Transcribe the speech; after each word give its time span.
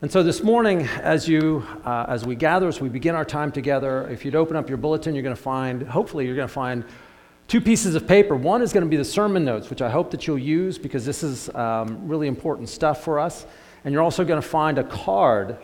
And 0.00 0.12
so 0.12 0.22
this 0.22 0.44
morning, 0.44 0.82
as, 1.02 1.26
you, 1.26 1.66
uh, 1.84 2.06
as 2.08 2.24
we 2.24 2.36
gather, 2.36 2.68
as 2.68 2.80
we 2.80 2.88
begin 2.88 3.16
our 3.16 3.24
time 3.24 3.50
together, 3.50 4.08
if 4.08 4.24
you'd 4.24 4.36
open 4.36 4.54
up 4.54 4.68
your 4.68 4.78
bulletin, 4.78 5.12
you're 5.12 5.24
going 5.24 5.34
to 5.34 5.42
find, 5.42 5.82
hopefully, 5.82 6.24
you're 6.24 6.36
going 6.36 6.46
to 6.46 6.54
find 6.54 6.84
two 7.48 7.60
pieces 7.60 7.96
of 7.96 8.06
paper. 8.06 8.36
One 8.36 8.62
is 8.62 8.72
going 8.72 8.84
to 8.84 8.88
be 8.88 8.96
the 8.96 9.04
sermon 9.04 9.44
notes, 9.44 9.70
which 9.70 9.82
I 9.82 9.90
hope 9.90 10.12
that 10.12 10.24
you'll 10.24 10.38
use 10.38 10.78
because 10.78 11.04
this 11.04 11.24
is 11.24 11.52
um, 11.52 12.06
really 12.06 12.28
important 12.28 12.68
stuff 12.68 13.02
for 13.02 13.18
us. 13.18 13.44
And 13.84 13.92
you're 13.92 14.04
also 14.04 14.24
going 14.24 14.40
to 14.40 14.48
find 14.48 14.78
a 14.78 14.84
card. 14.84 15.58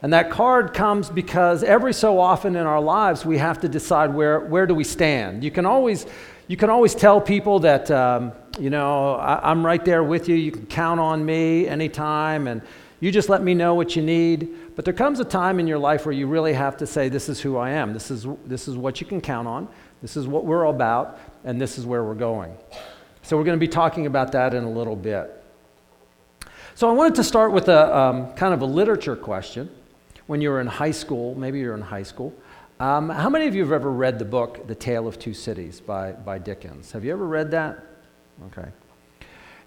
And 0.00 0.14
that 0.14 0.30
card 0.30 0.72
comes 0.72 1.10
because 1.10 1.62
every 1.62 1.92
so 1.92 2.18
often 2.18 2.56
in 2.56 2.66
our 2.66 2.80
lives, 2.80 3.26
we 3.26 3.36
have 3.36 3.60
to 3.60 3.68
decide 3.68 4.14
where, 4.14 4.40
where 4.40 4.66
do 4.66 4.74
we 4.74 4.84
stand. 4.84 5.44
You 5.44 5.50
can 5.50 5.66
always, 5.66 6.06
you 6.46 6.56
can 6.56 6.70
always 6.70 6.94
tell 6.94 7.20
people 7.20 7.58
that, 7.58 7.90
um, 7.90 8.32
you 8.58 8.70
know, 8.70 9.16
I, 9.16 9.50
I'm 9.50 9.66
right 9.66 9.84
there 9.84 10.02
with 10.02 10.26
you. 10.26 10.36
You 10.36 10.52
can 10.52 10.64
count 10.64 11.00
on 11.00 11.22
me 11.22 11.68
anytime. 11.68 12.48
And 12.48 12.62
you 13.00 13.12
just 13.12 13.28
let 13.28 13.42
me 13.42 13.54
know 13.54 13.74
what 13.74 13.94
you 13.94 14.02
need. 14.02 14.76
But 14.76 14.84
there 14.84 14.94
comes 14.94 15.20
a 15.20 15.24
time 15.24 15.60
in 15.60 15.66
your 15.66 15.78
life 15.78 16.04
where 16.04 16.12
you 16.12 16.26
really 16.26 16.52
have 16.52 16.76
to 16.78 16.86
say, 16.86 17.08
This 17.08 17.28
is 17.28 17.40
who 17.40 17.56
I 17.56 17.70
am. 17.70 17.92
This 17.92 18.10
is, 18.10 18.26
this 18.44 18.68
is 18.68 18.76
what 18.76 19.00
you 19.00 19.06
can 19.06 19.20
count 19.20 19.46
on. 19.46 19.68
This 20.02 20.16
is 20.16 20.26
what 20.26 20.44
we're 20.44 20.64
about. 20.64 21.20
And 21.44 21.60
this 21.60 21.78
is 21.78 21.86
where 21.86 22.02
we're 22.02 22.14
going. 22.14 22.56
So 23.22 23.36
we're 23.36 23.44
going 23.44 23.58
to 23.58 23.64
be 23.64 23.68
talking 23.68 24.06
about 24.06 24.32
that 24.32 24.54
in 24.54 24.64
a 24.64 24.70
little 24.70 24.96
bit. 24.96 25.34
So 26.74 26.88
I 26.88 26.92
wanted 26.92 27.16
to 27.16 27.24
start 27.24 27.52
with 27.52 27.68
a 27.68 27.96
um, 27.96 28.32
kind 28.34 28.54
of 28.54 28.62
a 28.62 28.66
literature 28.66 29.16
question. 29.16 29.70
When 30.26 30.40
you 30.40 30.50
were 30.50 30.60
in 30.60 30.66
high 30.66 30.90
school, 30.90 31.34
maybe 31.34 31.58
you're 31.58 31.74
in 31.74 31.80
high 31.80 32.02
school, 32.02 32.34
um, 32.80 33.08
how 33.08 33.28
many 33.28 33.48
of 33.48 33.54
you 33.56 33.62
have 33.62 33.72
ever 33.72 33.90
read 33.90 34.20
the 34.20 34.24
book 34.24 34.68
The 34.68 34.74
Tale 34.74 35.08
of 35.08 35.18
Two 35.18 35.34
Cities 35.34 35.80
by, 35.80 36.12
by 36.12 36.38
Dickens? 36.38 36.92
Have 36.92 37.04
you 37.04 37.12
ever 37.12 37.26
read 37.26 37.50
that? 37.50 37.84
Okay. 38.46 38.68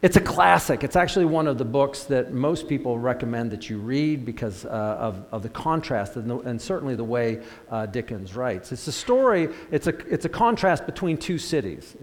It's 0.01 0.17
a 0.17 0.21
classic. 0.21 0.83
It's 0.83 0.95
actually 0.95 1.25
one 1.25 1.47
of 1.47 1.59
the 1.59 1.65
books 1.65 2.05
that 2.05 2.33
most 2.33 2.67
people 2.67 2.97
recommend 2.97 3.51
that 3.51 3.69
you 3.69 3.77
read 3.77 4.25
because 4.25 4.65
uh, 4.65 4.69
of, 4.69 5.23
of 5.31 5.43
the 5.43 5.49
contrast 5.49 6.15
and, 6.15 6.27
the, 6.27 6.39
and 6.39 6.59
certainly 6.59 6.95
the 6.95 7.03
way 7.03 7.43
uh, 7.69 7.85
Dickens 7.85 8.35
writes. 8.35 8.71
It's 8.71 8.87
a 8.87 8.91
story, 8.91 9.49
it's 9.69 9.85
a, 9.85 9.95
it's 10.11 10.25
a 10.25 10.29
contrast 10.29 10.87
between 10.87 11.17
two 11.17 11.37
cities, 11.37 11.95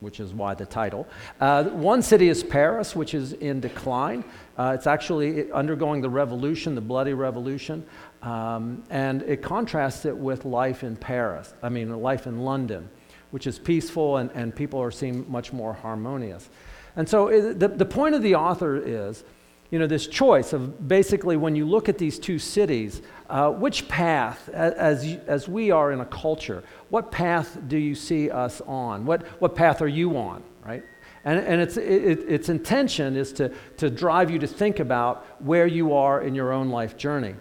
which 0.00 0.18
is 0.18 0.34
why 0.34 0.54
the 0.54 0.66
title. 0.66 1.06
Uh, 1.40 1.64
one 1.66 2.02
city 2.02 2.28
is 2.28 2.42
Paris, 2.42 2.96
which 2.96 3.14
is 3.14 3.32
in 3.34 3.60
decline. 3.60 4.24
Uh, 4.58 4.72
it's 4.74 4.88
actually 4.88 5.52
undergoing 5.52 6.00
the 6.00 6.10
revolution, 6.10 6.74
the 6.74 6.80
bloody 6.80 7.14
revolution, 7.14 7.86
um, 8.22 8.82
and 8.90 9.22
it 9.22 9.40
contrasts 9.40 10.04
it 10.04 10.16
with 10.16 10.44
life 10.44 10.82
in 10.82 10.96
Paris, 10.96 11.54
I 11.62 11.68
mean, 11.68 11.96
life 12.02 12.26
in 12.26 12.40
London, 12.40 12.90
which 13.30 13.46
is 13.46 13.56
peaceful 13.56 14.16
and, 14.16 14.32
and 14.34 14.52
people 14.52 14.82
are 14.82 14.90
seem 14.90 15.30
much 15.30 15.52
more 15.52 15.74
harmonious. 15.74 16.50
And 16.96 17.08
so 17.08 17.28
it, 17.28 17.58
the, 17.58 17.68
the 17.68 17.84
point 17.84 18.14
of 18.14 18.22
the 18.22 18.34
author 18.34 18.76
is, 18.76 19.24
you 19.70 19.78
know, 19.78 19.86
this 19.86 20.06
choice 20.06 20.52
of 20.52 20.88
basically 20.88 21.36
when 21.36 21.54
you 21.54 21.64
look 21.64 21.88
at 21.88 21.96
these 21.96 22.18
two 22.18 22.38
cities, 22.38 23.02
uh, 23.28 23.50
which 23.50 23.86
path, 23.88 24.48
as, 24.48 25.04
as 25.26 25.48
we 25.48 25.70
are 25.70 25.92
in 25.92 26.00
a 26.00 26.06
culture, 26.06 26.64
what 26.88 27.12
path 27.12 27.56
do 27.68 27.78
you 27.78 27.94
see 27.94 28.30
us 28.30 28.60
on? 28.62 29.06
What, 29.06 29.22
what 29.40 29.54
path 29.54 29.80
are 29.80 29.88
you 29.88 30.16
on, 30.16 30.42
right? 30.64 30.82
And, 31.24 31.38
and 31.38 31.60
its, 31.60 31.76
it, 31.76 32.18
its 32.28 32.48
intention 32.48 33.14
is 33.14 33.32
to, 33.34 33.52
to 33.76 33.90
drive 33.90 34.30
you 34.30 34.38
to 34.40 34.46
think 34.46 34.80
about 34.80 35.24
where 35.40 35.66
you 35.66 35.94
are 35.94 36.22
in 36.22 36.34
your 36.34 36.52
own 36.52 36.70
life 36.70 36.96
journey. 36.96 37.34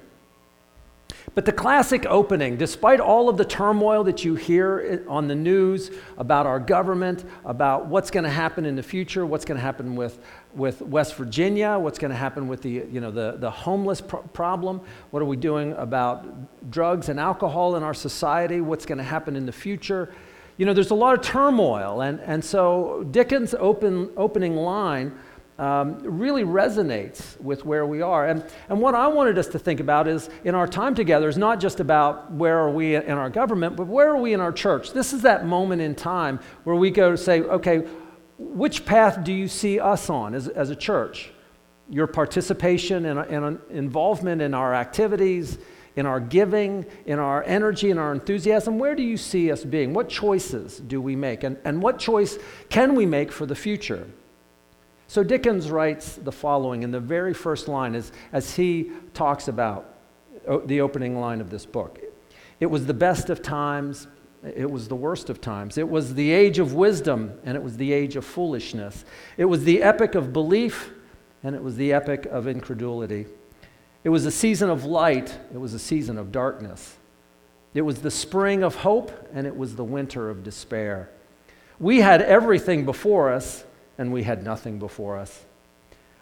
But 1.39 1.45
the 1.45 1.53
classic 1.53 2.05
opening, 2.05 2.57
despite 2.57 2.99
all 2.99 3.29
of 3.29 3.37
the 3.37 3.45
turmoil 3.45 4.03
that 4.03 4.25
you 4.25 4.35
hear 4.35 5.05
on 5.07 5.29
the 5.29 5.35
news 5.35 5.89
about 6.17 6.45
our 6.45 6.59
government, 6.59 7.23
about 7.45 7.85
what's 7.85 8.11
going 8.11 8.25
to 8.25 8.29
happen 8.29 8.65
in 8.65 8.75
the 8.75 8.83
future, 8.83 9.25
what's 9.25 9.45
going 9.45 9.55
to 9.55 9.61
happen 9.61 9.95
with, 9.95 10.19
with 10.53 10.81
West 10.81 11.15
Virginia, 11.15 11.79
what's 11.79 11.97
going 11.97 12.11
to 12.11 12.17
happen 12.17 12.49
with 12.49 12.61
the, 12.61 12.85
you 12.91 12.99
know, 12.99 13.09
the, 13.09 13.38
the 13.38 13.49
homeless 13.49 14.01
problem, 14.01 14.81
what 15.11 15.22
are 15.22 15.25
we 15.25 15.38
doing 15.38 15.72
about 15.78 16.69
drugs 16.69 17.07
and 17.07 17.22
alcohol 17.22 17.78
in 17.78 17.83
our 17.83 17.94
society, 17.94 18.59
what's 18.59 18.85
going 18.85 18.97
to 18.97 19.03
happen 19.05 19.38
in 19.38 19.45
the 19.45 19.53
future. 19.53 20.13
You 20.57 20.66
know, 20.66 20.73
there's 20.73 20.91
a 20.91 20.94
lot 20.94 21.17
of 21.17 21.23
turmoil. 21.23 22.01
And, 22.01 22.19
and 22.19 22.44
so 22.44 23.07
Dickens' 23.11 23.53
open, 23.53 24.09
opening 24.17 24.57
line 24.57 25.17
um, 25.59 26.00
really 26.00 26.44
resonates 26.44 27.40
with 27.42 27.66
where 27.66 27.86
we 27.86 28.02
are. 28.02 28.28
And, 28.28 28.44
and 28.70 28.80
what 28.80 28.96
I 28.96 29.08
wanted 29.08 29.38
us 29.38 29.47
to 29.50 29.59
think 29.59 29.81
about 29.81 30.08
is 30.08 30.30
in 30.46 30.56
our 30.56 30.66
time 30.66 30.96
together 30.96 31.28
is 31.28 31.38
not 31.38 31.59
just 31.59 31.81
about 31.81 32.31
where 32.31 32.58
are 32.58 32.72
we 32.72 32.96
in 32.96 33.12
our 33.12 33.30
government, 33.30 33.75
but 33.75 33.88
where 33.88 34.09
are 34.09 34.18
we 34.18 34.34
in 34.34 34.40
our 34.40 34.53
church? 34.53 34.94
This 34.94 35.12
is 35.12 35.22
that 35.24 35.46
moment 35.46 35.81
in 35.81 35.96
time 35.96 36.40
where 36.64 36.78
we 36.78 36.90
go 36.90 37.12
to 37.12 37.18
say, 37.18 37.42
okay, 37.42 37.86
which 38.38 38.86
path 38.86 39.24
do 39.25 39.34
you 39.34 39.50
see 39.50 39.81
us 39.81 40.09
on 40.09 40.34
as, 40.34 40.47
as 40.47 40.70
a 40.70 40.75
church? 40.75 41.30
Your 41.90 42.08
participation 42.08 43.06
and, 43.06 43.20
and 43.20 43.59
involvement 43.70 44.41
in 44.41 44.53
our 44.53 44.74
activities, 44.74 45.58
in 45.97 46.06
our 46.06 46.22
giving, 46.22 46.86
in 47.06 47.20
our 47.20 47.44
energy, 47.44 47.90
in 47.90 47.97
our 47.97 48.14
enthusiasm, 48.14 48.80
where 48.80 48.96
do 48.96 49.03
you 49.03 49.18
see 49.18 49.52
us 49.52 49.66
being? 49.66 49.94
What 49.94 50.08
choices 50.08 50.80
do 50.80 51.02
we 51.02 51.18
make? 51.18 51.44
And, 51.44 51.58
and 51.66 51.81
what 51.81 52.00
choice 52.00 52.40
can 52.70 52.96
we 52.96 53.06
make 53.06 53.30
for 53.30 53.46
the 53.46 53.56
future? 53.56 54.08
So 55.09 55.24
Dickens 55.24 55.72
writes 55.72 56.18
the 56.18 56.31
following 56.31 56.84
in 56.84 56.92
the 56.92 57.00
very 57.00 57.34
first 57.34 57.68
line 57.68 57.96
as, 57.96 58.12
as 58.31 58.56
he 58.56 58.92
talks 59.16 59.47
about 59.47 59.96
uh, 60.47 60.59
the 60.64 60.81
opening 60.81 61.20
line 61.20 61.42
of 61.42 61.50
this 61.50 61.66
book. 61.66 62.00
It 62.59 62.68
was 62.68 62.86
the 62.86 62.94
best 62.94 63.31
of 63.31 63.42
times, 63.42 64.08
it 64.44 64.70
was 64.70 64.88
the 64.88 64.96
worst 64.96 65.31
of 65.31 65.42
times. 65.42 65.80
It 65.80 65.90
was 65.90 66.14
the 66.14 66.30
age 66.30 66.59
of 66.59 66.75
wisdom, 66.75 67.40
and 67.44 67.58
it 67.58 67.64
was 67.64 67.75
the 67.78 67.92
age 67.92 68.18
of 68.18 68.24
foolishness. 68.24 69.03
It 69.36 69.46
was 69.46 69.64
the 69.64 69.81
epoch 69.81 70.14
of 70.14 70.31
belief, 70.31 70.92
and 71.41 71.56
it 71.56 71.64
was 71.64 71.76
the 71.76 71.91
epoch 71.91 72.28
of 72.28 72.46
incredulity. 72.46 73.26
It 74.03 74.09
was 74.09 74.28
a 74.28 74.31
season 74.31 74.70
of 74.70 74.86
light, 74.86 75.36
it 75.52 75.58
was 75.58 75.74
a 75.74 75.80
season 75.80 76.20
of 76.20 76.31
darkness. 76.31 76.97
It 77.74 77.81
was 77.81 78.03
the 78.03 78.12
spring 78.12 78.62
of 78.62 78.76
hope, 78.76 79.12
and 79.34 79.47
it 79.47 79.58
was 79.58 79.76
the 79.76 79.84
winter 79.84 80.30
of 80.30 80.44
despair. 80.44 81.09
We 81.80 82.02
had 82.02 82.22
everything 82.22 82.86
before 82.86 83.34
us, 83.34 83.64
and 83.99 84.13
we 84.13 84.23
had 84.23 84.43
nothing 84.43 84.79
before 84.79 85.17
us. 85.17 85.45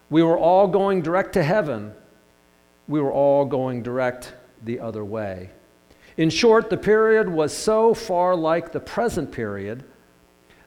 We 0.10 0.24
were 0.24 0.38
all 0.38 0.68
going 0.68 1.04
direct 1.04 1.34
to 1.34 1.44
heaven. 1.44 1.94
We 2.88 3.00
were 3.00 3.12
all 3.12 3.46
going 3.46 3.84
direct 3.84 4.34
the 4.64 4.80
other 4.80 5.06
way. 5.06 5.52
In 6.18 6.32
short, 6.32 6.72
the 6.72 6.78
period 6.78 7.30
was 7.30 7.56
so 7.56 7.94
far 7.94 8.36
like 8.36 8.72
the 8.72 8.80
present 8.80 9.32
period 9.32 9.84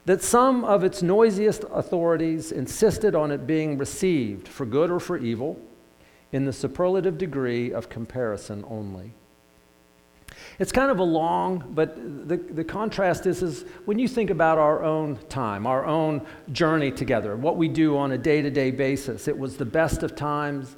that 0.05 0.23
some 0.23 0.63
of 0.63 0.85
its 0.85 1.03
noisiest 1.03 1.65
authorities 1.71 2.53
insisted 2.53 3.13
on 3.13 3.29
it 3.29 3.45
being 3.45 3.77
received, 3.77 4.47
for 4.47 4.65
good 4.65 4.89
or 4.89 4.99
for 4.99 5.17
evil, 5.17 5.59
in 6.31 6.45
the 6.45 6.53
superlative 6.53 7.17
degree 7.17 7.73
of 7.73 7.89
comparison 7.89 8.63
only. 8.69 9.13
It's 10.59 10.71
kind 10.71 10.91
of 10.91 10.99
a 10.99 11.03
long, 11.03 11.71
but 11.73 11.95
the, 12.27 12.37
the 12.37 12.63
contrast 12.63 13.25
is, 13.25 13.41
is 13.41 13.65
when 13.85 13.99
you 13.99 14.07
think 14.07 14.29
about 14.29 14.57
our 14.57 14.83
own 14.83 15.17
time, 15.29 15.65
our 15.65 15.85
own 15.85 16.25
journey 16.51 16.91
together, 16.91 17.35
what 17.35 17.57
we 17.57 17.67
do 17.67 17.97
on 17.97 18.11
a 18.11 18.17
day 18.17 18.41
to 18.41 18.49
day 18.49 18.71
basis, 18.71 19.27
it 19.27 19.37
was 19.37 19.57
the 19.57 19.65
best 19.65 20.03
of 20.03 20.15
times, 20.15 20.75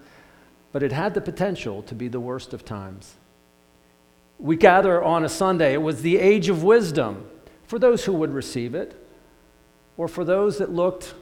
but 0.72 0.84
it 0.84 0.92
had 0.92 1.14
the 1.14 1.22
potential 1.22 1.84
to 1.84 1.96
be 1.96 2.08
the 2.08 2.20
worst 2.20 2.54
of 2.54 2.66
times. 2.66 3.16
We 4.40 4.56
gather 4.56 5.04
on 5.04 5.24
a 5.24 5.30
Sunday, 5.30 5.74
it 5.74 5.82
was 5.82 6.02
the 6.02 6.18
age 6.18 6.50
of 6.50 6.64
wisdom 6.64 7.30
for 7.68 7.80
those 7.80 8.06
who 8.06 8.14
would 8.14 8.34
receive 8.34 8.76
it, 8.76 8.96
or 9.98 10.08
for 10.08 10.24
those 10.24 10.58
that 10.58 10.72
looked 10.72 11.14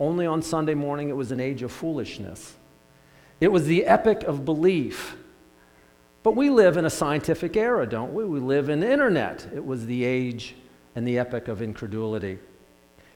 only 0.00 0.26
on 0.26 0.42
Sunday 0.42 0.74
morning, 0.74 1.08
it 1.08 1.16
was 1.16 1.30
an 1.30 1.40
age 1.40 1.62
of 1.62 1.70
foolishness. 1.70 2.54
It 3.40 3.48
was 3.48 3.66
the 3.66 3.84
epic 3.84 4.22
of 4.24 4.44
belief 4.44 5.16
but 6.24 6.34
we 6.34 6.48
live 6.48 6.78
in 6.78 6.86
a 6.86 6.90
scientific 6.90 7.54
era, 7.54 7.86
don't 7.86 8.14
we? 8.14 8.24
We 8.24 8.40
live 8.40 8.70
in 8.70 8.80
the 8.80 8.90
internet. 8.90 9.46
It 9.54 9.64
was 9.64 9.84
the 9.84 10.04
age 10.04 10.56
and 10.96 11.06
the 11.06 11.18
epoch 11.18 11.48
of 11.48 11.60
incredulity. 11.60 12.38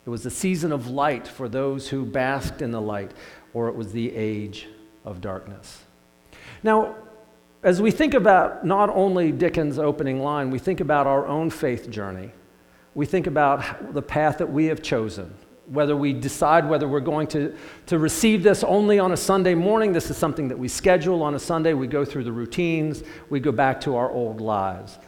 It 0.06 0.11
was 0.11 0.23
the 0.23 0.31
season 0.31 0.73
of 0.73 0.88
light 0.88 1.27
for 1.27 1.49
those 1.49 1.88
who 1.88 2.05
basked 2.05 2.61
in 2.61 2.71
the 2.71 2.81
light, 2.81 3.12
or 3.55 3.69
it 3.69 3.75
was 3.75 3.93
the 3.93 4.15
age 4.15 4.69
of 5.06 5.23
darkness. 5.23 5.85
Now, 6.62 6.97
as 7.62 7.81
we 7.81 7.91
think 7.91 8.12
about 8.12 8.67
not 8.67 8.91
only 8.91 9.32
Dickens' 9.32 9.79
opening 9.79 10.23
line, 10.23 10.50
we 10.50 10.59
think 10.59 10.81
about 10.81 11.06
our 11.06 11.27
own 11.27 11.49
faith 11.49 11.88
journey. 11.88 12.31
We 12.94 13.06
think 13.06 13.27
about 13.27 13.94
the 13.94 14.03
path 14.03 14.37
that 14.38 14.53
we 14.53 14.67
have 14.67 14.82
chosen 14.82 15.35
whether 15.69 15.97
we 15.97 16.12
decide 16.12 16.69
whether 16.69 16.88
we're 16.88 17.00
going 17.00 17.26
to, 17.29 17.55
to 17.87 17.99
receive 17.99 18.43
this 18.43 18.65
only 18.65 18.99
on 18.99 19.12
a 19.12 19.17
Sunday 19.17 19.55
morning. 19.55 19.93
This 19.93 20.11
is 20.11 20.17
something 20.17 20.49
that 20.49 20.59
we 20.59 20.69
schedule 20.69 21.23
on 21.23 21.35
a 21.35 21.38
Sunday. 21.38 21.75
We 21.75 21.87
go 21.87 22.05
through 22.05 22.25
the 22.25 22.32
routines, 22.32 23.03
we 23.29 23.41
go 23.41 23.53
back 23.53 23.81
to 23.82 23.97
our 23.97 24.11
old 24.11 24.41
lives. 24.41 24.99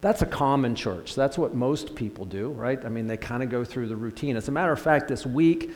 That's 0.00 0.20
a 0.20 0.26
common 0.26 0.74
church. 0.74 1.14
That's 1.14 1.38
what 1.38 1.54
most 1.54 1.94
people 1.94 2.26
do, 2.26 2.50
right? 2.50 2.84
I 2.84 2.90
mean, 2.90 3.06
they 3.06 3.16
kind 3.16 3.42
of 3.42 3.48
go 3.48 3.64
through 3.64 3.88
the 3.88 3.96
routine. 3.96 4.36
As 4.36 4.48
a 4.48 4.52
matter 4.52 4.72
of 4.72 4.80
fact, 4.80 5.08
this 5.08 5.24
week, 5.24 5.70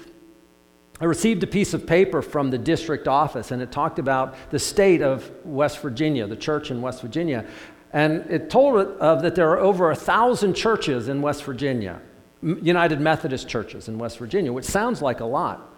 I 1.01 1.07
received 1.07 1.43
a 1.45 1.47
piece 1.47 1.73
of 1.73 1.87
paper 1.87 2.21
from 2.21 2.51
the 2.51 2.59
district 2.59 3.09
office, 3.09 3.53
and 3.53 3.63
it 3.63 3.73
talked 3.73 3.99
about 3.99 4.35
the 4.51 4.59
state 4.59 5.01
of 5.01 5.31
West 5.45 5.81
Virginia, 5.81 6.27
the 6.27 6.37
church 6.37 6.71
in 6.71 6.83
West 6.83 7.01
Virginia. 7.01 7.47
And 7.93 8.31
it 8.31 8.51
told 8.51 8.87
of 8.99 9.23
that 9.23 9.35
there 9.35 9.51
are 9.51 9.61
over 9.61 9.91
a 9.91 9.97
thousand 9.97 10.53
churches 10.55 11.09
in 11.09 11.23
West 11.23 11.45
Virginia. 11.45 12.03
United 12.43 13.01
Methodist 13.01 13.49
churches 13.49 13.89
in 13.89 13.99
West 13.99 14.19
Virginia, 14.19 14.53
which 14.53 14.65
sounds 14.65 15.03
like 15.03 15.21
a 15.21 15.25
lot. 15.25 15.75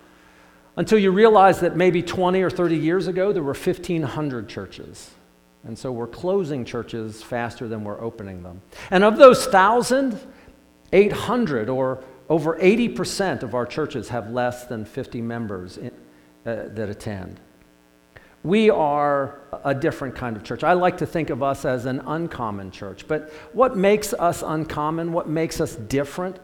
until 0.76 0.98
you 0.98 1.10
realize 1.10 1.60
that 1.60 1.76
maybe 1.76 2.02
20 2.02 2.40
or 2.42 2.48
30 2.48 2.76
years 2.76 3.08
ago 3.08 3.32
there 3.32 3.42
were 3.42 3.52
1,500 3.52 4.48
churches. 4.48 5.10
And 5.64 5.78
so 5.78 5.92
we're 5.92 6.06
closing 6.06 6.64
churches 6.64 7.22
faster 7.22 7.68
than 7.68 7.84
we're 7.84 8.00
opening 8.00 8.42
them. 8.42 8.62
And 8.90 9.04
of 9.04 9.18
those 9.18 9.46
1,800, 9.46 11.68
or 11.68 12.02
over 12.30 12.58
80% 12.58 13.42
of 13.42 13.54
our 13.54 13.66
churches, 13.66 14.08
have 14.08 14.30
less 14.30 14.64
than 14.66 14.86
50 14.86 15.20
members 15.20 15.76
in, 15.76 15.90
uh, 16.46 16.68
that 16.68 16.88
attend. 16.88 17.40
We 18.42 18.70
are 18.70 19.38
a 19.64 19.75
different 19.75 20.14
kind 20.14 20.37
of 20.37 20.44
church. 20.44 20.64
I 20.64 20.72
like 20.72 20.98
to 20.98 21.06
think 21.06 21.31
of 21.31 21.42
us 21.42 21.64
as 21.64 21.84
an 21.84 22.00
uncommon 22.00 22.70
church. 22.70 23.06
But 23.06 23.31
what 23.52 23.76
makes 23.76 24.14
us 24.14 24.42
uncommon? 24.42 25.12
What 25.12 25.28
makes 25.28 25.60
us 25.60 25.76
different? 25.76 26.38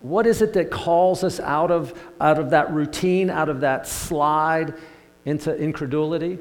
What 0.00 0.26
is 0.26 0.42
it 0.42 0.52
that 0.54 0.70
calls 0.70 1.24
us 1.24 1.40
out 1.40 1.70
of, 1.70 1.98
out 2.20 2.38
of 2.38 2.50
that 2.50 2.72
routine, 2.72 3.30
out 3.30 3.48
of 3.48 3.60
that 3.60 3.88
slide 3.88 4.74
into 5.24 5.54
incredulity? 5.54 6.38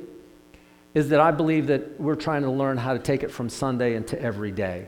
Is 0.93 1.09
that 1.09 1.19
I 1.19 1.31
believe 1.31 1.67
that 1.67 1.99
we're 1.99 2.15
trying 2.15 2.43
to 2.43 2.51
learn 2.51 2.77
how 2.77 2.93
to 2.93 2.99
take 2.99 3.23
it 3.23 3.31
from 3.31 3.49
Sunday 3.49 3.95
into 3.95 4.19
every 4.21 4.51
day. 4.51 4.87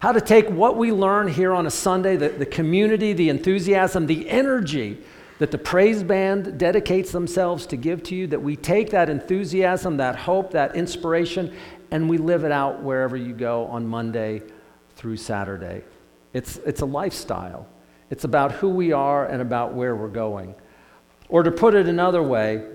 How 0.00 0.12
to 0.12 0.20
take 0.20 0.48
what 0.48 0.76
we 0.76 0.92
learn 0.92 1.28
here 1.28 1.52
on 1.52 1.66
a 1.66 1.70
Sunday, 1.70 2.16
the, 2.16 2.30
the 2.30 2.46
community, 2.46 3.12
the 3.12 3.28
enthusiasm, 3.28 4.06
the 4.06 4.28
energy 4.28 4.98
that 5.40 5.50
the 5.50 5.58
praise 5.58 6.02
band 6.02 6.58
dedicates 6.58 7.12
themselves 7.12 7.64
to 7.64 7.74
give 7.74 8.02
to 8.02 8.14
you, 8.14 8.26
that 8.26 8.42
we 8.42 8.54
take 8.54 8.90
that 8.90 9.08
enthusiasm, 9.08 9.96
that 9.96 10.14
hope, 10.14 10.50
that 10.50 10.76
inspiration, 10.76 11.56
and 11.90 12.10
we 12.10 12.18
live 12.18 12.44
it 12.44 12.52
out 12.52 12.82
wherever 12.82 13.16
you 13.16 13.32
go 13.32 13.64
on 13.68 13.86
Monday 13.86 14.42
through 14.96 15.16
Saturday. 15.16 15.82
It's, 16.34 16.58
it's 16.58 16.82
a 16.82 16.86
lifestyle. 16.86 17.66
It's 18.10 18.24
about 18.24 18.52
who 18.52 18.68
we 18.68 18.92
are 18.92 19.24
and 19.24 19.40
about 19.40 19.72
where 19.72 19.96
we're 19.96 20.08
going. 20.08 20.54
Or 21.30 21.42
to 21.42 21.50
put 21.50 21.74
it 21.74 21.88
another 21.88 22.22
way, 22.22 22.66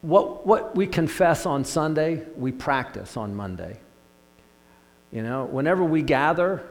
what, 0.00 0.46
what 0.46 0.74
we 0.74 0.86
confess 0.86 1.44
on 1.44 1.62
Sunday, 1.62 2.24
we 2.36 2.52
practice 2.52 3.18
on 3.18 3.34
Monday. 3.34 3.78
You 5.12 5.24
know, 5.24 5.44
whenever 5.44 5.84
we 5.84 6.00
gather, 6.00 6.66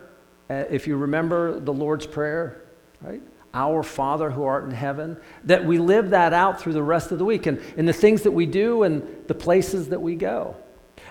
uh, 0.50 0.64
if 0.72 0.88
you 0.88 0.98
remember 0.98 1.60
the 1.60 1.74
Lord's 1.74 2.08
Prayer, 2.08 2.64
right? 3.02 3.22
Our 3.54 3.84
Father 3.84 4.30
who 4.30 4.44
art 4.44 4.66
in 4.66 4.72
heaven, 4.72 5.18
that 5.46 5.66
we 5.66 5.78
live 5.78 6.12
that 6.12 6.34
out 6.34 6.62
through 6.62 6.74
the 6.74 6.84
rest 6.84 7.12
of 7.12 7.20
the 7.20 7.26
week 7.26 7.46
and 7.46 7.60
in 7.78 7.86
the 7.86 7.94
things 7.94 8.24
that 8.24 8.32
we 8.32 8.46
do 8.46 8.84
and 8.84 9.04
the 9.28 9.34
places 9.34 9.90
that 9.90 10.02
we 10.02 10.16
go. 10.16 10.56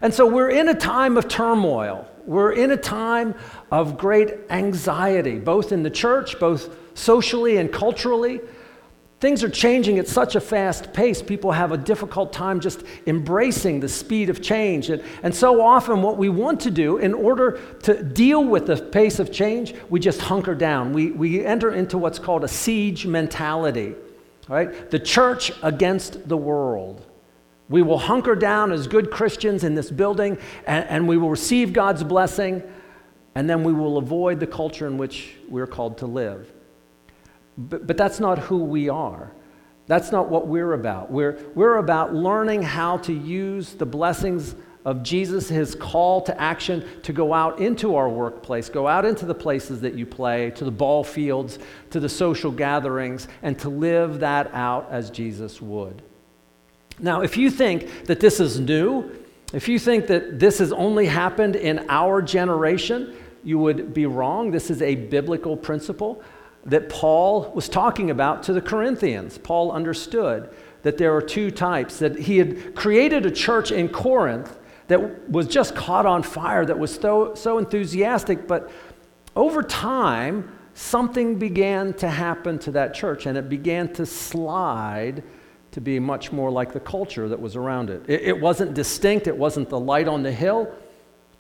And 0.01 0.15
so 0.15 0.27
we're 0.27 0.51
in 0.51 0.69
a 0.69 0.75
time 0.75 1.17
of 1.17 1.29
turmoil. 1.29 2.09
We're 2.25 2.53
in 2.53 2.71
a 2.71 2.77
time 2.77 3.35
of 3.73 3.99
great 3.99 4.35
anxiety, 4.51 5.39
both 5.39 5.73
in 5.73 5.83
the 5.83 5.91
church, 5.91 6.39
both 6.39 6.77
socially 6.95 7.57
and 7.57 7.73
culturally. 7.73 8.41
Things 9.21 9.43
are 9.43 9.51
changing 9.51 9.99
at 9.99 10.07
such 10.07 10.37
a 10.37 10.41
fast 10.41 10.93
pace, 10.93 11.23
people 11.23 11.51
have 11.51 11.73
a 11.73 11.77
difficult 11.77 12.33
time 12.33 12.61
just 12.61 12.85
embracing 13.05 13.81
the 13.81 13.89
speed 13.89 14.31
of 14.31 14.41
change. 14.41 14.91
And, 14.91 15.03
and 15.25 15.35
so 15.35 15.61
often, 15.61 16.03
what 16.03 16.19
we 16.19 16.29
want 16.29 16.61
to 16.61 16.71
do 16.71 16.99
in 16.99 17.15
order 17.15 17.59
to 17.83 18.01
deal 18.05 18.45
with 18.45 18.67
the 18.67 18.77
pace 18.77 19.19
of 19.19 19.33
change, 19.33 19.75
we 19.91 19.99
just 19.99 20.21
hunker 20.21 20.55
down. 20.55 20.93
We, 20.93 21.11
we 21.11 21.45
enter 21.45 21.75
into 21.75 21.99
what's 21.99 22.21
called 22.21 22.45
a 22.45 22.49
siege 22.49 23.07
mentality, 23.07 23.97
right? 24.47 24.89
The 24.89 25.01
church 25.01 25.51
against 25.65 26.29
the 26.29 26.37
world. 26.37 27.05
We 27.69 27.83
will 27.83 27.99
hunker 27.99 28.37
down 28.37 28.71
as 28.71 28.87
good 28.87 29.11
Christians 29.11 29.65
in 29.65 29.75
this 29.75 29.91
building, 29.91 30.39
and, 30.65 30.85
and 30.87 31.09
we 31.09 31.17
will 31.17 31.31
receive 31.31 31.73
God's 31.73 32.05
blessing, 32.05 32.63
and 33.35 33.51
then 33.51 33.65
we 33.65 33.73
will 33.73 33.99
avoid 33.99 34.39
the 34.39 34.47
culture 34.47 34.87
in 34.87 34.97
which 34.97 35.35
we're 35.49 35.67
called 35.67 35.99
to 35.99 36.07
live. 36.07 36.53
But, 37.59 37.87
but 37.87 37.97
that's 37.97 38.21
not 38.21 38.39
who 38.39 38.59
we 38.59 38.89
are. 38.89 39.33
That's 39.89 40.13
not 40.13 40.29
what 40.29 40.47
we're 40.47 40.75
about. 40.75 41.11
We're, 41.11 41.39
we're 41.55 41.77
about 41.77 42.15
learning 42.15 42.63
how 42.63 42.99
to 42.99 43.13
use 43.13 43.75
the 43.75 43.87
blessings 43.87 44.55
of 44.85 45.03
Jesus, 45.03 45.49
his 45.49 45.75
call 45.75 46.21
to 46.23 46.41
action 46.41 46.87
to 47.03 47.13
go 47.13 47.35
out 47.35 47.59
into 47.59 47.97
our 47.97 48.09
workplace, 48.09 48.69
go 48.69 48.87
out 48.87 49.05
into 49.05 49.27
the 49.27 49.35
places 49.35 49.81
that 49.81 49.95
you 49.95 50.07
play, 50.07 50.51
to 50.53 50.65
the 50.65 50.71
ball 50.71 51.03
fields, 51.03 51.59
to 51.91 52.01
the 52.01 52.09
social 52.09 52.53
gatherings, 52.53 53.29
and 53.43 53.59
to 53.59 53.69
live 53.69 54.21
that 54.21 54.51
out 54.55 54.89
as 54.91 55.11
Jesus 55.11 55.61
would. 55.61 56.01
Now, 57.01 57.23
if 57.23 57.37
you 57.37 57.51
think 57.51 58.07
that 58.07 58.21
this 58.21 58.41
is 58.41 58.61
new, 58.61 59.11
if 59.53 59.69
you 59.69 59.79
think 59.79 60.07
that 60.07 60.39
this 60.39 60.59
has 60.59 60.73
only 60.73 61.07
happened 61.07 61.57
in 61.57 61.87
our 61.89 62.23
generation, 62.23 63.17
you 63.43 63.59
would 63.59 63.95
be 63.95 64.07
wrong. 64.07 64.51
This 64.51 64.71
is 64.71 64.83
a 64.83 64.95
biblical 64.95 65.57
principle 65.57 66.23
that 66.65 66.89
Paul 66.89 67.51
was 67.55 67.69
talking 67.69 68.11
about 68.11 68.43
to 68.45 68.53
the 68.53 68.61
Corinthians. 68.61 69.39
Paul 69.39 69.73
understood 69.73 70.51
that 70.83 70.99
there 70.99 71.15
are 71.15 71.23
two 71.23 71.51
types, 71.51 71.99
that 71.99 72.19
he 72.19 72.39
had 72.39 72.75
created 72.75 73.27
a 73.27 73.31
church 73.31 73.73
in 73.73 73.89
Corinth 73.89 74.59
that 74.89 75.29
was 75.31 75.47
just 75.47 75.75
caught 75.75 76.07
on 76.07 76.23
fire, 76.23 76.65
that 76.65 76.79
was 76.79 76.95
so, 76.95 77.35
so 77.35 77.59
enthusiastic, 77.59 78.47
but 78.47 78.71
over 79.37 79.63
time, 79.63 80.57
something 80.75 81.39
began 81.39 81.93
to 81.95 82.09
happen 82.09 82.59
to 82.61 82.71
that 82.73 82.95
church, 82.95 83.27
and 83.27 83.37
it 83.37 83.49
began 83.49 83.93
to 83.95 84.07
slide 84.07 85.23
to 85.73 85.81
be 85.81 85.99
much 85.99 86.33
more 86.33 86.51
like 86.51 86.73
the 86.73 86.81
culture 86.81 87.29
that 87.29 87.41
was 87.41 87.55
around 87.55 87.91
it. 87.91 88.03
It, 88.09 88.23
it 88.23 88.41
wasn't 88.41 88.75
distinct, 88.75 89.27
it 89.27 89.37
wasn't 89.37 89.69
the 89.69 89.79
light 89.79 90.09
on 90.09 90.23
the 90.23 90.33
hill, 90.33 90.73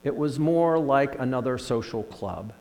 it 0.04 0.14
was 0.14 0.38
more 0.38 0.78
like 0.78 1.18
another 1.18 1.58
social 1.58 2.02
club. 2.04 2.52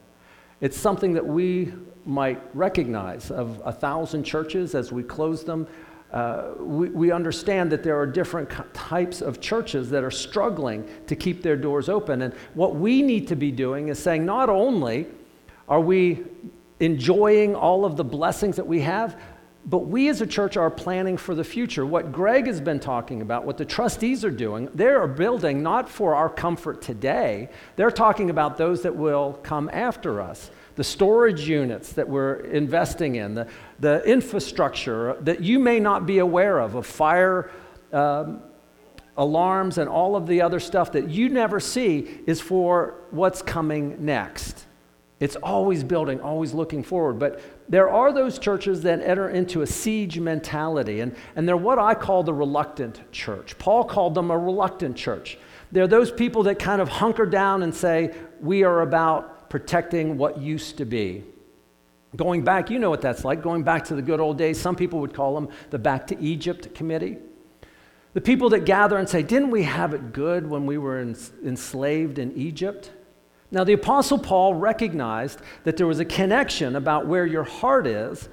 It's 0.62 0.78
something 0.78 1.14
that 1.14 1.26
we 1.26 1.74
might 2.08 2.42
recognize 2.56 3.30
of 3.30 3.62
a 3.66 3.72
thousand 3.72 4.24
churches 4.24 4.74
as 4.74 4.92
we 4.92 5.04
close 5.04 5.44
them. 5.44 5.68
Uh, 6.12 6.52
we, 6.58 6.88
we 6.90 7.12
understand 7.12 7.70
that 7.70 7.84
there 7.84 8.00
are 8.00 8.06
different 8.06 8.50
types 8.74 9.22
of 9.22 9.42
churches 9.42 9.90
that 9.90 10.04
are 10.04 10.12
struggling 10.12 10.88
to 11.06 11.16
keep 11.16 11.44
their 11.44 11.58
doors 11.58 11.90
open. 11.90 12.22
And 12.22 12.34
what 12.54 12.76
we 12.76 13.02
need 13.02 13.28
to 13.28 13.36
be 13.36 13.52
doing 13.52 13.90
is 13.90 14.00
saying 14.00 14.26
not 14.26 14.50
only 14.50 15.06
are 15.68 15.82
we 15.82 16.24
enjoying 16.80 17.56
all 17.56 17.84
of 17.84 17.98
the 17.98 18.06
blessings 18.06 18.56
that 18.56 18.66
we 18.66 18.80
have, 18.82 19.20
but 19.66 19.80
we 19.80 20.08
as 20.08 20.22
a 20.22 20.28
church 20.28 20.56
are 20.56 20.72
planning 20.72 21.18
for 21.18 21.36
the 21.36 21.44
future. 21.44 21.86
What 21.86 22.14
Greg 22.14 22.48
has 22.48 22.62
been 22.62 22.80
talking 22.80 23.22
about, 23.22 23.46
what 23.46 23.58
the 23.58 23.66
trustees 23.66 24.24
are 24.24 24.32
doing, 24.32 24.70
they 24.74 24.88
are 24.88 25.08
building 25.08 25.62
not 25.62 25.90
for 25.90 26.16
our 26.16 26.30
comfort 26.30 26.82
today, 26.82 27.50
they're 27.76 27.92
talking 27.92 28.30
about 28.30 28.58
those 28.58 28.82
that 28.84 28.96
will 28.96 29.34
come 29.44 29.70
after 29.74 30.22
us 30.22 30.52
the 30.78 30.84
storage 30.84 31.50
units 31.50 31.94
that 31.94 32.08
we're 32.08 32.36
investing 32.36 33.16
in, 33.16 33.34
the, 33.34 33.48
the 33.80 34.04
infrastructure 34.06 35.18
that 35.22 35.42
you 35.42 35.58
may 35.60 35.80
not 35.80 36.06
be 36.06 36.20
aware 36.20 36.60
of, 36.60 36.76
of 36.76 36.86
fire 36.86 37.50
um, 37.92 38.42
alarms 39.18 39.80
and 39.80 39.90
all 39.90 40.16
of 40.16 40.28
the 40.28 40.40
other 40.40 40.60
stuff 40.60 40.92
that 40.92 41.10
you 41.10 41.30
never 41.30 41.60
see 41.60 42.22
is 42.28 42.40
for 42.40 42.94
what's 43.10 43.42
coming 43.42 44.06
next. 44.06 44.68
It's 45.20 45.36
always 45.38 45.84
building, 45.84 46.22
always 46.22 46.54
looking 46.54 46.84
forward. 46.84 47.18
But 47.18 47.42
there 47.68 47.90
are 47.90 48.14
those 48.14 48.38
churches 48.38 48.84
that 48.84 49.02
enter 49.02 49.30
into 49.30 49.64
a 49.64 49.68
siege 49.68 50.20
mentality, 50.20 51.00
and, 51.00 51.16
and 51.36 51.48
they're 51.48 51.58
what 51.58 51.80
I 51.80 51.96
call 51.96 52.22
the 52.22 52.36
reluctant 52.36 53.12
church. 53.12 53.58
Paul 53.58 53.84
called 53.84 54.14
them 54.14 54.30
a 54.30 54.38
reluctant 54.38 54.96
church. 54.96 55.40
They're 55.72 55.88
those 55.88 56.12
people 56.12 56.44
that 56.44 56.60
kind 56.60 56.80
of 56.80 56.88
hunker 56.88 57.26
down 57.26 57.64
and 57.64 57.74
say, 57.74 58.14
We 58.40 58.64
are 58.64 58.82
about 58.82 59.37
protecting 59.50 60.18
what 60.18 60.40
used 60.40 60.78
to 60.78 60.86
be. 60.86 61.24
Going 62.16 62.44
back, 62.44 62.70
you 62.70 62.80
know 62.80 62.90
what 62.90 63.02
that's 63.02 63.26
like, 63.26 63.42
going 63.42 63.64
back 63.64 63.86
to 63.86 63.96
the 63.96 64.02
good 64.02 64.20
old 64.20 64.38
days. 64.38 64.60
Some 64.60 64.76
people 64.76 65.00
would 65.02 65.14
call 65.14 65.36
them 65.36 65.50
the 65.70 65.78
Back 65.78 66.08
to 66.08 66.20
Egypt 66.20 66.74
Committee. 66.74 67.18
The 68.14 68.22
people 68.22 68.50
that 68.50 68.66
gather 68.66 68.98
and 68.98 69.08
say, 69.08 69.22
Didn't 69.22 69.52
we 69.52 69.64
have 69.64 69.94
it 69.94 70.14
good 70.14 70.50
when 70.50 70.66
we 70.66 70.78
were 70.78 71.00
enslaved 71.00 72.18
in 72.18 72.32
Egypt? 72.36 72.92
Now, 73.52 73.64
the 73.64 73.74
Apostle 73.74 74.20
Paul 74.20 74.56
recognized 74.56 75.40
that 75.64 75.78
there 75.78 75.88
was 75.88 76.00
a 76.00 76.06
connection 76.06 76.76
about 76.76 77.08
where 77.08 77.26
your 77.26 77.44
heart 77.44 77.88
is 77.88 78.28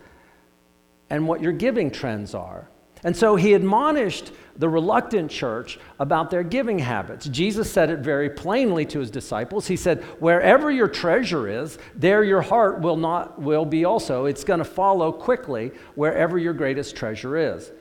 and 1.11 1.29
what 1.29 1.41
your 1.41 1.53
giving 1.53 1.91
trends 1.91 2.35
are. 2.35 2.69
And 3.05 3.15
so 3.17 3.37
he 3.37 3.53
admonished 3.53 4.33
the 4.57 4.69
reluctant 4.69 5.31
church 5.31 5.79
about 5.99 6.31
their 6.31 6.43
giving 6.43 6.79
habits. 6.79 7.27
Jesus 7.27 7.71
said 7.71 7.91
it 7.91 7.99
very 7.99 8.31
plainly 8.31 8.87
to 8.87 9.01
his 9.01 9.11
disciples. 9.11 9.67
He 9.67 9.77
said, 9.77 10.03
"Wherever 10.21 10.71
your 10.71 10.89
treasure 10.89 11.49
is, 11.49 11.77
there 11.95 12.25
your 12.25 12.41
heart 12.41 12.81
will 12.81 12.97
not 12.97 13.41
will 13.41 13.65
be 13.67 13.85
also. 13.85 14.27
It's 14.27 14.45
going 14.45 14.61
to 14.61 14.65
follow 14.65 15.13
quickly 15.13 15.73
wherever 15.97 16.39
your 16.39 16.55
greatest 16.55 16.97
treasure 16.97 17.37
is." 17.37 17.73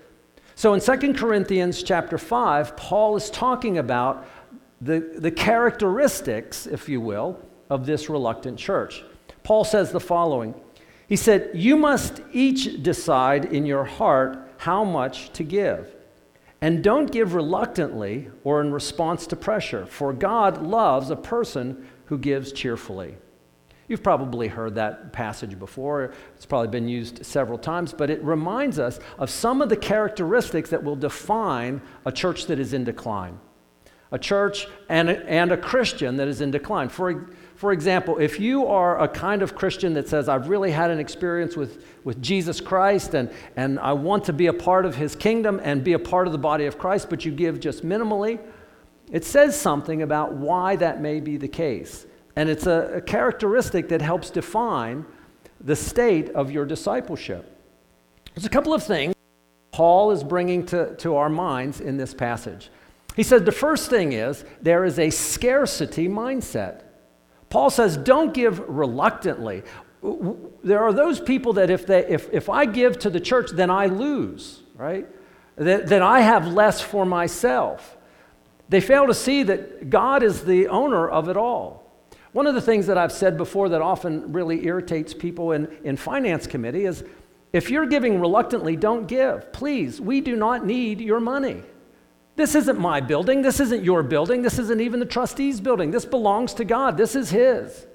So 0.55 0.73
in 0.73 0.81
2 0.81 1.15
Corinthians 1.15 1.83
chapter 1.83 2.17
5, 2.17 2.75
Paul 2.75 3.15
is 3.15 3.29
talking 3.29 3.77
about 3.77 4.25
the, 4.81 4.99
the 4.99 5.31
characteristics, 5.31 6.67
if 6.67 6.89
you 6.89 6.99
will, 6.99 7.39
of 7.69 7.85
this 7.85 8.09
reluctant 8.09 8.59
church. 8.59 9.03
Paul 9.43 9.63
says 9.63 9.91
the 9.91 9.99
following. 9.99 10.53
He 11.07 11.15
said, 11.15 11.51
"You 11.53 11.77
must 11.77 12.21
each 12.31 12.81
decide 12.83 13.45
in 13.45 13.65
your 13.65 13.83
heart 13.83 14.42
how 14.63 14.85
much 14.85 15.29
to 15.33 15.43
give. 15.43 15.93
And 16.61 16.81
don't 16.81 17.11
give 17.11 17.33
reluctantly 17.33 18.29
or 18.45 18.61
in 18.61 18.71
response 18.71 19.27
to 19.27 19.35
pressure, 19.35 19.85
for 19.85 20.13
God 20.13 20.65
loves 20.65 21.09
a 21.09 21.17
person 21.17 21.85
who 22.05 22.17
gives 22.17 22.53
cheerfully. 22.53 23.17
You've 23.89 24.01
probably 24.01 24.47
heard 24.47 24.75
that 24.75 25.11
passage 25.11 25.59
before. 25.59 26.13
It's 26.37 26.45
probably 26.45 26.69
been 26.69 26.87
used 26.87 27.25
several 27.25 27.57
times, 27.57 27.91
but 27.91 28.09
it 28.09 28.23
reminds 28.23 28.79
us 28.79 29.01
of 29.19 29.29
some 29.29 29.61
of 29.61 29.67
the 29.67 29.75
characteristics 29.75 30.69
that 30.69 30.81
will 30.81 30.95
define 30.95 31.81
a 32.05 32.11
church 32.13 32.45
that 32.45 32.57
is 32.57 32.71
in 32.71 32.85
decline. 32.85 33.37
A 34.13 34.17
church 34.19 34.67
and 34.87 35.09
a, 35.09 35.29
and 35.29 35.51
a 35.51 35.57
Christian 35.57 36.15
that 36.17 36.29
is 36.29 36.39
in 36.39 36.51
decline. 36.51 36.87
For, 36.87 37.29
for 37.55 37.73
example, 37.73 38.19
if 38.19 38.39
you 38.39 38.65
are 38.67 39.01
a 39.01 39.07
kind 39.07 39.41
of 39.41 39.55
Christian 39.55 39.93
that 39.95 40.07
says, 40.07 40.29
I've 40.29 40.47
really 40.47 40.71
had 40.71 40.89
an 40.91 40.99
experience 40.99 41.57
with, 41.57 41.83
with 42.05 42.21
Jesus 42.21 42.61
Christ 42.61 43.15
and, 43.15 43.31
and 43.55 43.79
I 43.79 43.93
want 43.93 44.23
to 44.25 44.33
be 44.33 44.47
a 44.47 44.53
part 44.53 44.85
of 44.85 44.95
his 44.95 45.15
kingdom 45.15 45.59
and 45.63 45.83
be 45.83 45.93
a 45.93 45.99
part 45.99 46.27
of 46.27 46.31
the 46.31 46.39
body 46.39 46.65
of 46.65 46.77
Christ, 46.77 47.09
but 47.09 47.25
you 47.25 47.31
give 47.31 47.59
just 47.59 47.83
minimally, 47.83 48.39
it 49.11 49.25
says 49.25 49.59
something 49.59 50.01
about 50.01 50.33
why 50.33 50.75
that 50.77 51.01
may 51.01 51.19
be 51.19 51.37
the 51.37 51.47
case. 51.47 52.05
And 52.35 52.49
it's 52.49 52.67
a, 52.67 52.95
a 52.95 53.01
characteristic 53.01 53.89
that 53.89 54.01
helps 54.01 54.29
define 54.29 55.05
the 55.59 55.75
state 55.75 56.29
of 56.29 56.51
your 56.51 56.65
discipleship. 56.65 57.49
There's 58.33 58.45
a 58.45 58.49
couple 58.49 58.73
of 58.73 58.83
things 58.83 59.13
Paul 59.71 60.11
is 60.11 60.23
bringing 60.23 60.65
to, 60.67 60.95
to 60.97 61.15
our 61.15 61.29
minds 61.29 61.81
in 61.81 61.97
this 61.97 62.13
passage. 62.13 62.69
He 63.15 63.23
said 63.23 63.45
the 63.45 63.51
first 63.51 63.89
thing 63.89 64.13
is 64.13 64.43
there 64.61 64.85
is 64.85 64.97
a 64.99 65.09
scarcity 65.09 66.07
mindset. 66.07 66.83
Paul 67.49 67.69
says, 67.69 67.97
don't 67.97 68.33
give 68.33 68.59
reluctantly. 68.67 69.63
There 70.63 70.83
are 70.83 70.91
those 70.91 71.19
people 71.19 71.53
that 71.53 71.69
if, 71.69 71.85
they, 71.85 72.05
if, 72.07 72.29
if 72.33 72.49
I 72.49 72.65
give 72.65 72.97
to 72.99 73.09
the 73.09 73.19
church, 73.19 73.51
then 73.51 73.69
I 73.69 73.85
lose, 73.85 74.61
right? 74.75 75.07
That, 75.55 75.87
that 75.87 76.01
I 76.01 76.21
have 76.21 76.47
less 76.47 76.81
for 76.81 77.05
myself. 77.05 77.95
They 78.69 78.81
fail 78.81 79.05
to 79.05 79.13
see 79.13 79.43
that 79.43 79.89
God 79.89 80.23
is 80.23 80.45
the 80.45 80.67
owner 80.67 81.07
of 81.07 81.29
it 81.29 81.37
all. 81.37 81.83
One 82.31 82.47
of 82.47 82.55
the 82.55 82.61
things 82.61 82.87
that 82.87 82.97
I've 82.97 83.11
said 83.11 83.37
before 83.37 83.69
that 83.69 83.81
often 83.81 84.33
really 84.33 84.65
irritates 84.65 85.13
people 85.13 85.51
in, 85.51 85.67
in 85.83 85.95
finance 85.95 86.47
committee 86.47 86.85
is 86.85 87.03
if 87.53 87.69
you're 87.69 87.85
giving 87.85 88.19
reluctantly, 88.19 88.75
don't 88.75 89.05
give. 89.05 89.53
Please, 89.53 90.01
we 90.01 90.21
do 90.21 90.35
not 90.35 90.65
need 90.65 90.99
your 90.99 91.19
money. 91.19 91.61
This 92.35 92.55
isn't 92.55 92.79
my 92.79 92.99
building. 92.99 93.41
This 93.41 93.59
isn't 93.59 93.83
your 93.83 94.01
building. 94.03 94.41
This 94.41 94.57
isn't 94.57 94.81
even 94.81 94.99
the 94.99 95.05
trustee's 95.05 95.61
building. 95.61 95.91
This 95.91 96.05
belongs 96.05 96.53
to 96.55 96.65
God. 96.65 96.97
This 96.97 97.15
is 97.15 97.29
His. 97.29 97.85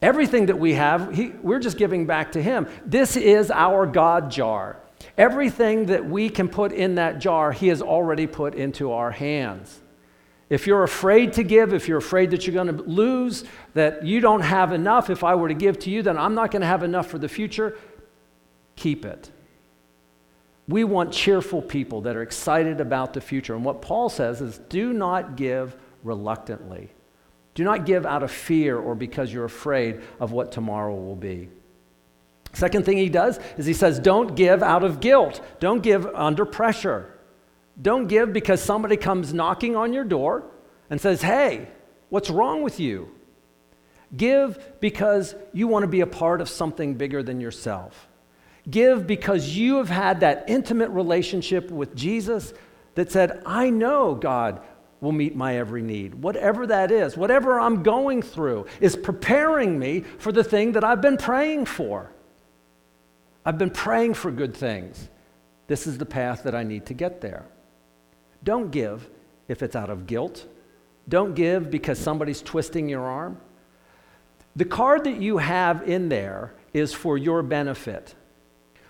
Everything 0.00 0.46
that 0.46 0.58
we 0.58 0.74
have, 0.74 1.14
he, 1.14 1.28
we're 1.42 1.58
just 1.58 1.78
giving 1.78 2.06
back 2.06 2.32
to 2.32 2.42
Him. 2.42 2.66
This 2.84 3.16
is 3.16 3.50
our 3.50 3.86
God 3.86 4.30
jar. 4.30 4.78
Everything 5.18 5.86
that 5.86 6.04
we 6.04 6.28
can 6.28 6.48
put 6.48 6.72
in 6.72 6.94
that 6.94 7.18
jar, 7.18 7.52
He 7.52 7.68
has 7.68 7.82
already 7.82 8.26
put 8.26 8.54
into 8.54 8.92
our 8.92 9.10
hands. 9.10 9.80
If 10.48 10.66
you're 10.66 10.84
afraid 10.84 11.32
to 11.34 11.42
give, 11.42 11.74
if 11.74 11.88
you're 11.88 11.98
afraid 11.98 12.30
that 12.30 12.46
you're 12.46 12.54
going 12.54 12.76
to 12.76 12.82
lose, 12.84 13.44
that 13.74 14.04
you 14.04 14.20
don't 14.20 14.42
have 14.42 14.72
enough, 14.72 15.10
if 15.10 15.24
I 15.24 15.34
were 15.34 15.48
to 15.48 15.54
give 15.54 15.78
to 15.80 15.90
you, 15.90 16.02
then 16.02 16.16
I'm 16.16 16.34
not 16.34 16.52
going 16.52 16.60
to 16.60 16.68
have 16.68 16.84
enough 16.84 17.08
for 17.08 17.18
the 17.18 17.28
future, 17.28 17.76
keep 18.76 19.04
it. 19.04 19.30
We 20.68 20.84
want 20.84 21.12
cheerful 21.12 21.62
people 21.62 22.02
that 22.02 22.16
are 22.16 22.22
excited 22.22 22.80
about 22.80 23.14
the 23.14 23.20
future. 23.20 23.54
And 23.54 23.64
what 23.64 23.82
Paul 23.82 24.08
says 24.08 24.40
is 24.40 24.58
do 24.58 24.92
not 24.92 25.36
give 25.36 25.76
reluctantly. 26.02 26.90
Do 27.54 27.64
not 27.64 27.86
give 27.86 28.04
out 28.04 28.22
of 28.22 28.30
fear 28.30 28.76
or 28.78 28.94
because 28.94 29.32
you're 29.32 29.44
afraid 29.44 30.02
of 30.20 30.32
what 30.32 30.52
tomorrow 30.52 30.94
will 30.94 31.16
be. 31.16 31.48
Second 32.52 32.84
thing 32.84 32.96
he 32.96 33.08
does 33.08 33.38
is 33.56 33.66
he 33.66 33.72
says, 33.72 33.98
don't 33.98 34.34
give 34.34 34.62
out 34.62 34.82
of 34.82 35.00
guilt. 35.00 35.40
Don't 35.60 35.82
give 35.82 36.06
under 36.06 36.44
pressure. 36.44 37.12
Don't 37.80 38.06
give 38.06 38.32
because 38.32 38.62
somebody 38.62 38.96
comes 38.96 39.34
knocking 39.34 39.76
on 39.76 39.92
your 39.92 40.04
door 40.04 40.44
and 40.90 41.00
says, 41.00 41.22
hey, 41.22 41.68
what's 42.08 42.30
wrong 42.30 42.62
with 42.62 42.80
you? 42.80 43.10
Give 44.16 44.58
because 44.80 45.34
you 45.52 45.68
want 45.68 45.82
to 45.82 45.88
be 45.88 46.00
a 46.00 46.06
part 46.06 46.40
of 46.40 46.48
something 46.48 46.94
bigger 46.94 47.22
than 47.22 47.40
yourself. 47.40 48.08
Give 48.68 49.06
because 49.06 49.56
you 49.56 49.76
have 49.76 49.88
had 49.88 50.20
that 50.20 50.44
intimate 50.48 50.90
relationship 50.90 51.70
with 51.70 51.94
Jesus 51.94 52.52
that 52.94 53.12
said, 53.12 53.42
I 53.46 53.70
know 53.70 54.14
God 54.14 54.60
will 55.00 55.12
meet 55.12 55.36
my 55.36 55.56
every 55.56 55.82
need. 55.82 56.14
Whatever 56.14 56.66
that 56.66 56.90
is, 56.90 57.16
whatever 57.16 57.60
I'm 57.60 57.82
going 57.82 58.22
through, 58.22 58.66
is 58.80 58.96
preparing 58.96 59.78
me 59.78 60.00
for 60.00 60.32
the 60.32 60.42
thing 60.42 60.72
that 60.72 60.82
I've 60.82 61.00
been 61.00 61.16
praying 61.16 61.66
for. 61.66 62.10
I've 63.44 63.58
been 63.58 63.70
praying 63.70 64.14
for 64.14 64.32
good 64.32 64.56
things. 64.56 65.08
This 65.68 65.86
is 65.86 65.98
the 65.98 66.06
path 66.06 66.42
that 66.44 66.54
I 66.54 66.64
need 66.64 66.86
to 66.86 66.94
get 66.94 67.20
there. 67.20 67.44
Don't 68.42 68.70
give 68.70 69.08
if 69.46 69.62
it's 69.62 69.76
out 69.76 69.90
of 69.90 70.06
guilt. 70.06 70.46
Don't 71.08 71.34
give 71.34 71.70
because 71.70 71.98
somebody's 71.98 72.42
twisting 72.42 72.88
your 72.88 73.04
arm. 73.04 73.40
The 74.56 74.64
card 74.64 75.04
that 75.04 75.20
you 75.20 75.38
have 75.38 75.88
in 75.88 76.08
there 76.08 76.54
is 76.72 76.92
for 76.92 77.16
your 77.16 77.42
benefit 77.42 78.14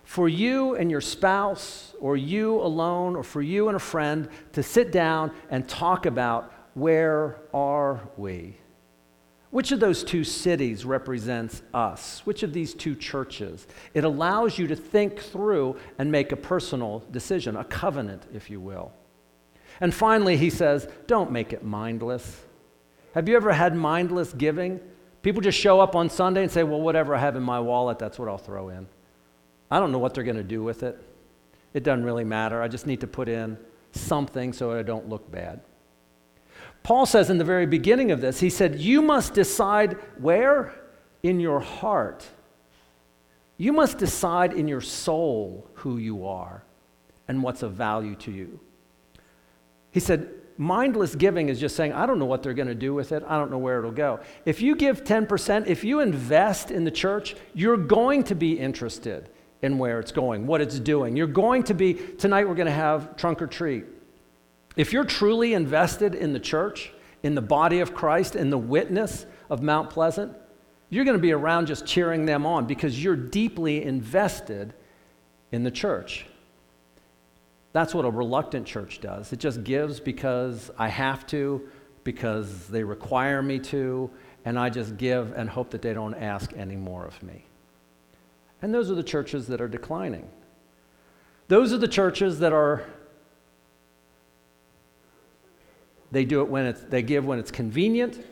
for 0.06 0.28
you 0.28 0.76
and 0.76 0.88
your 0.88 1.00
spouse, 1.00 1.92
or 2.00 2.16
you 2.16 2.60
alone, 2.60 3.16
or 3.16 3.24
for 3.24 3.42
you 3.42 3.66
and 3.66 3.76
a 3.76 3.80
friend 3.80 4.28
to 4.52 4.62
sit 4.62 4.92
down 4.92 5.32
and 5.50 5.68
talk 5.68 6.06
about 6.06 6.52
where 6.74 7.36
are 7.52 8.00
we? 8.16 8.56
Which 9.50 9.72
of 9.72 9.80
those 9.80 10.04
two 10.04 10.22
cities 10.22 10.84
represents 10.84 11.60
us? 11.74 12.22
Which 12.24 12.44
of 12.44 12.52
these 12.52 12.72
two 12.72 12.94
churches? 12.94 13.66
It 13.94 14.04
allows 14.04 14.58
you 14.58 14.68
to 14.68 14.76
think 14.76 15.18
through 15.18 15.76
and 15.98 16.12
make 16.12 16.30
a 16.30 16.36
personal 16.36 17.02
decision, 17.10 17.56
a 17.56 17.64
covenant, 17.64 18.22
if 18.32 18.48
you 18.48 18.60
will. 18.60 18.92
And 19.80 19.92
finally, 19.92 20.36
he 20.36 20.50
says, 20.50 20.88
don't 21.08 21.32
make 21.32 21.52
it 21.52 21.64
mindless. 21.64 22.44
Have 23.14 23.28
you 23.28 23.34
ever 23.34 23.52
had 23.52 23.74
mindless 23.74 24.32
giving? 24.32 24.80
People 25.22 25.42
just 25.42 25.58
show 25.58 25.80
up 25.80 25.96
on 25.96 26.10
Sunday 26.10 26.42
and 26.42 26.52
say, 26.52 26.62
well, 26.62 26.80
whatever 26.80 27.12
I 27.12 27.18
have 27.18 27.34
in 27.34 27.42
my 27.42 27.58
wallet, 27.58 27.98
that's 27.98 28.20
what 28.20 28.28
I'll 28.28 28.38
throw 28.38 28.68
in. 28.68 28.86
I 29.70 29.80
don't 29.80 29.92
know 29.92 29.98
what 29.98 30.14
they're 30.14 30.24
going 30.24 30.36
to 30.36 30.44
do 30.44 30.62
with 30.62 30.82
it. 30.82 31.02
It 31.74 31.82
doesn't 31.82 32.04
really 32.04 32.24
matter. 32.24 32.62
I 32.62 32.68
just 32.68 32.86
need 32.86 33.00
to 33.00 33.06
put 33.06 33.28
in 33.28 33.58
something 33.92 34.52
so 34.52 34.72
I 34.72 34.82
don't 34.82 35.08
look 35.08 35.30
bad. 35.30 35.60
Paul 36.82 37.04
says 37.04 37.30
in 37.30 37.38
the 37.38 37.44
very 37.44 37.66
beginning 37.66 38.12
of 38.12 38.20
this, 38.20 38.40
he 38.40 38.50
said, 38.50 38.80
You 38.80 39.02
must 39.02 39.34
decide 39.34 39.98
where? 40.18 40.72
In 41.22 41.40
your 41.40 41.60
heart. 41.60 42.26
You 43.58 43.72
must 43.72 43.98
decide 43.98 44.52
in 44.52 44.68
your 44.68 44.80
soul 44.80 45.68
who 45.74 45.96
you 45.96 46.26
are 46.26 46.62
and 47.26 47.42
what's 47.42 47.62
of 47.62 47.72
value 47.72 48.14
to 48.16 48.30
you. 48.30 48.60
He 49.90 50.00
said, 50.00 50.28
mindless 50.58 51.14
giving 51.14 51.48
is 51.48 51.58
just 51.58 51.76
saying, 51.76 51.92
I 51.92 52.06
don't 52.06 52.18
know 52.18 52.26
what 52.26 52.42
they're 52.42 52.54
going 52.54 52.68
to 52.68 52.74
do 52.74 52.94
with 52.94 53.12
it. 53.12 53.22
I 53.26 53.38
don't 53.38 53.50
know 53.50 53.58
where 53.58 53.78
it'll 53.78 53.90
go. 53.90 54.20
If 54.44 54.60
you 54.60 54.76
give 54.76 55.04
10%, 55.04 55.66
if 55.66 55.84
you 55.84 56.00
invest 56.00 56.70
in 56.70 56.84
the 56.84 56.90
church, 56.90 57.34
you're 57.54 57.76
going 57.76 58.24
to 58.24 58.34
be 58.34 58.58
interested 58.58 59.28
in 59.66 59.76
where 59.76 60.00
it's 60.00 60.12
going, 60.12 60.46
what 60.46 60.62
it's 60.62 60.80
doing. 60.80 61.16
You're 61.16 61.26
going 61.26 61.64
to 61.64 61.74
be, 61.74 61.92
tonight 61.92 62.48
we're 62.48 62.54
going 62.54 62.66
to 62.66 62.72
have 62.72 63.16
trunk 63.16 63.42
or 63.42 63.46
treat. 63.46 63.84
If 64.76 64.92
you're 64.92 65.04
truly 65.04 65.52
invested 65.52 66.14
in 66.14 66.32
the 66.32 66.40
church, 66.40 66.92
in 67.22 67.34
the 67.34 67.42
body 67.42 67.80
of 67.80 67.92
Christ, 67.92 68.36
in 68.36 68.48
the 68.48 68.58
witness 68.58 69.26
of 69.50 69.62
Mount 69.62 69.90
Pleasant, 69.90 70.34
you're 70.88 71.04
going 71.04 71.16
to 71.16 71.22
be 71.22 71.32
around 71.32 71.66
just 71.66 71.84
cheering 71.84 72.24
them 72.24 72.46
on 72.46 72.66
because 72.66 73.02
you're 73.02 73.16
deeply 73.16 73.82
invested 73.82 74.72
in 75.52 75.64
the 75.64 75.70
church. 75.70 76.26
That's 77.72 77.94
what 77.94 78.04
a 78.04 78.10
reluctant 78.10 78.66
church 78.66 79.00
does. 79.00 79.32
It 79.32 79.38
just 79.38 79.64
gives 79.64 80.00
because 80.00 80.70
I 80.78 80.88
have 80.88 81.26
to, 81.26 81.68
because 82.04 82.68
they 82.68 82.84
require 82.84 83.42
me 83.42 83.58
to, 83.58 84.10
and 84.44 84.58
I 84.58 84.70
just 84.70 84.96
give 84.96 85.32
and 85.32 85.50
hope 85.50 85.70
that 85.70 85.82
they 85.82 85.92
don't 85.92 86.14
ask 86.14 86.52
any 86.56 86.76
more 86.76 87.04
of 87.04 87.20
me. 87.22 87.44
And 88.66 88.74
those 88.74 88.90
are 88.90 88.96
the 88.96 89.04
churches 89.04 89.46
that 89.46 89.60
are 89.60 89.68
declining. 89.68 90.26
Those 91.46 91.72
are 91.72 91.78
the 91.78 91.86
churches 91.86 92.40
that 92.40 92.52
are, 92.52 92.84
they 96.10 96.24
do 96.24 96.40
it 96.40 96.48
when 96.48 96.66
it's, 96.66 96.80
they 96.80 97.02
give 97.02 97.24
when 97.24 97.38
it's 97.38 97.52
convenient, 97.52 98.26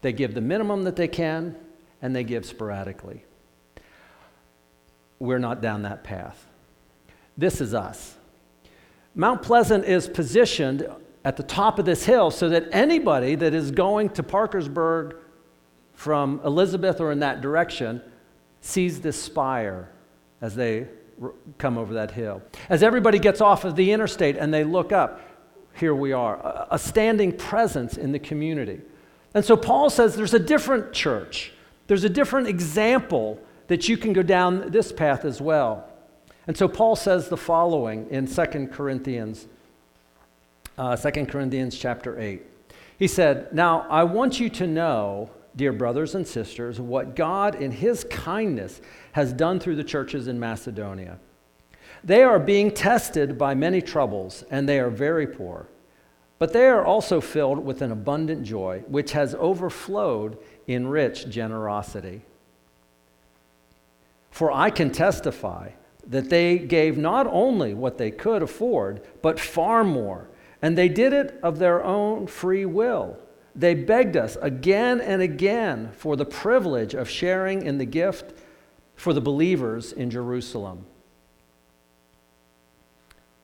they 0.00 0.14
give 0.14 0.32
the 0.32 0.40
minimum 0.40 0.84
that 0.84 0.96
they 0.96 1.08
can, 1.08 1.56
and 2.00 2.16
they 2.16 2.24
give 2.24 2.46
sporadically. 2.46 3.22
We're 5.18 5.40
not 5.40 5.60
down 5.60 5.82
that 5.82 6.02
path. 6.02 6.46
This 7.36 7.60
is 7.60 7.74
us. 7.74 8.14
Mount 9.14 9.42
Pleasant 9.42 9.84
is 9.84 10.08
positioned 10.08 10.88
at 11.22 11.36
the 11.36 11.42
top 11.42 11.78
of 11.78 11.84
this 11.84 12.06
hill 12.06 12.30
so 12.30 12.48
that 12.48 12.66
anybody 12.72 13.34
that 13.34 13.52
is 13.52 13.72
going 13.72 14.08
to 14.08 14.22
Parkersburg 14.22 15.16
from 15.92 16.40
Elizabeth 16.46 16.98
or 16.98 17.12
in 17.12 17.18
that 17.18 17.42
direction 17.42 18.00
sees 18.60 19.00
this 19.00 19.20
spire 19.20 19.88
as 20.40 20.54
they 20.54 20.86
come 21.58 21.78
over 21.78 21.94
that 21.94 22.10
hill. 22.10 22.42
As 22.68 22.82
everybody 22.82 23.18
gets 23.18 23.40
off 23.40 23.64
of 23.64 23.76
the 23.76 23.92
interstate 23.92 24.36
and 24.36 24.52
they 24.52 24.64
look 24.64 24.92
up, 24.92 25.20
here 25.74 25.94
we 25.94 26.12
are, 26.12 26.36
a, 26.36 26.68
a 26.72 26.78
standing 26.78 27.36
presence 27.36 27.96
in 27.96 28.12
the 28.12 28.18
community. 28.18 28.80
And 29.34 29.44
so 29.44 29.56
Paul 29.56 29.90
says 29.90 30.16
there's 30.16 30.34
a 30.34 30.38
different 30.38 30.92
church, 30.92 31.52
there's 31.86 32.04
a 32.04 32.08
different 32.08 32.48
example 32.48 33.38
that 33.68 33.88
you 33.88 33.96
can 33.96 34.12
go 34.12 34.22
down 34.22 34.70
this 34.70 34.92
path 34.92 35.24
as 35.24 35.40
well. 35.40 35.88
And 36.46 36.56
so 36.56 36.68
Paul 36.68 36.96
says 36.96 37.28
the 37.28 37.36
following 37.36 38.08
in 38.10 38.26
2 38.26 38.68
Corinthians, 38.72 39.46
uh, 40.78 40.96
2 40.96 41.26
Corinthians 41.26 41.76
chapter 41.76 42.18
8. 42.18 42.42
He 42.98 43.08
said, 43.08 43.52
Now 43.52 43.86
I 43.90 44.04
want 44.04 44.38
you 44.38 44.48
to 44.50 44.66
know 44.66 45.30
dear 45.56 45.72
brothers 45.72 46.14
and 46.14 46.26
sisters, 46.26 46.80
what 46.80 47.16
God 47.16 47.54
in 47.54 47.72
His 47.72 48.04
kindness 48.04 48.80
has 49.12 49.32
done 49.32 49.58
through 49.58 49.76
the 49.76 49.84
churches 49.84 50.28
in 50.28 50.38
Macedonia. 50.38 51.18
They 52.04 52.22
are 52.22 52.38
being 52.38 52.70
tested 52.70 53.38
by 53.38 53.54
many 53.54 53.80
troubles, 53.80 54.44
and 54.50 54.68
they 54.68 54.78
are 54.78 54.90
very 54.90 55.26
poor. 55.26 55.66
But 56.38 56.52
they 56.52 56.66
are 56.66 56.84
also 56.84 57.20
filled 57.20 57.64
with 57.64 57.80
an 57.80 57.90
abundant 57.90 58.44
joy, 58.44 58.84
which 58.88 59.12
has 59.12 59.34
overflowed 59.34 60.38
in 60.66 60.86
rich 60.86 61.28
generosity. 61.30 62.22
For 64.30 64.52
I 64.52 64.68
can 64.68 64.90
testify 64.90 65.70
that 66.06 66.28
they 66.28 66.58
gave 66.58 66.98
not 66.98 67.26
only 67.26 67.72
what 67.72 67.96
they 67.96 68.10
could 68.10 68.42
afford, 68.42 69.00
but 69.22 69.40
far 69.40 69.82
more, 69.82 70.28
and 70.60 70.76
they 70.76 70.88
did 70.88 71.14
it 71.14 71.38
of 71.42 71.58
their 71.58 71.82
own 71.82 72.26
free 72.26 72.66
will. 72.66 73.16
They 73.56 73.74
begged 73.74 74.18
us 74.18 74.36
again 74.42 75.00
and 75.00 75.22
again 75.22 75.90
for 75.96 76.14
the 76.14 76.26
privilege 76.26 76.92
of 76.92 77.08
sharing 77.08 77.62
in 77.62 77.78
the 77.78 77.86
gift 77.86 78.34
for 78.94 79.14
the 79.14 79.20
believers 79.20 79.92
in 79.92 80.10
Jerusalem. 80.10 80.84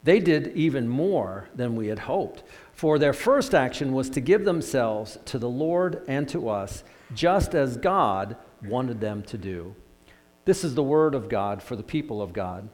They 0.05 0.21
did 0.21 0.49
even 0.49 0.87
more 0.87 1.49
than 1.55 1.77
we 1.77 1.87
had 1.87 2.01
hoped, 2.01 2.43
for 2.73 2.99
their 2.99 3.13
first 3.15 3.55
action 3.55 3.93
was 3.93 4.11
to 4.11 4.21
give 4.21 4.45
themselves 4.45 5.17
to 5.27 5.39
the 5.39 5.49
Lord 5.49 6.03
and 6.07 6.29
to 6.29 6.49
us, 6.49 6.85
just 7.15 7.55
as 7.55 7.77
God 7.77 8.37
wanted 8.65 9.01
them 9.01 9.23
to 9.25 9.39
do. 9.39 9.75
This 10.45 10.63
is 10.63 10.75
the 10.75 10.83
word 10.83 11.15
of 11.15 11.29
God 11.29 11.63
for 11.63 11.77
the 11.77 11.83
people 11.83 12.21
of 12.21 12.33
God. 12.33 12.69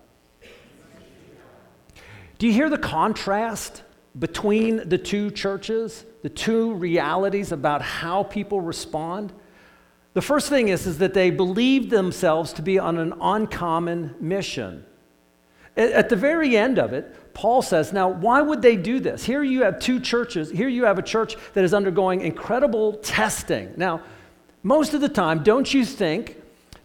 Do 2.38 2.46
you 2.46 2.52
hear 2.52 2.70
the 2.70 2.78
contrast 2.78 3.82
between 4.18 4.88
the 4.88 4.98
two 4.98 5.30
churches, 5.30 6.04
the 6.22 6.28
two 6.28 6.74
realities 6.74 7.52
about 7.52 7.82
how 7.82 8.22
people 8.22 8.60
respond? 8.60 9.32
The 10.14 10.22
first 10.22 10.48
thing 10.48 10.68
is, 10.68 10.86
is 10.86 10.98
that 10.98 11.14
they 11.14 11.30
believed 11.30 11.90
themselves 11.90 12.52
to 12.54 12.62
be 12.62 12.78
on 12.78 12.98
an 12.98 13.14
uncommon 13.20 14.14
mission. 14.20 14.84
At 15.76 16.08
the 16.08 16.16
very 16.16 16.56
end 16.56 16.78
of 16.78 16.92
it, 16.92 17.34
Paul 17.34 17.62
says, 17.62 17.92
now, 17.92 18.08
why 18.08 18.40
would 18.42 18.62
they 18.62 18.74
do 18.74 18.98
this? 18.98 19.24
Here 19.24 19.44
you 19.44 19.62
have 19.62 19.78
two 19.78 20.00
churches. 20.00 20.50
Here 20.50 20.68
you 20.68 20.84
have 20.84 20.98
a 20.98 21.02
church 21.02 21.36
that 21.54 21.62
is 21.62 21.72
undergoing 21.72 22.20
incredible 22.22 22.94
testing. 22.94 23.72
Now, 23.76 24.02
most 24.64 24.92
of 24.92 25.00
the 25.00 25.08
time, 25.08 25.44
don't 25.44 25.72
you 25.72 25.84
think 25.84 26.36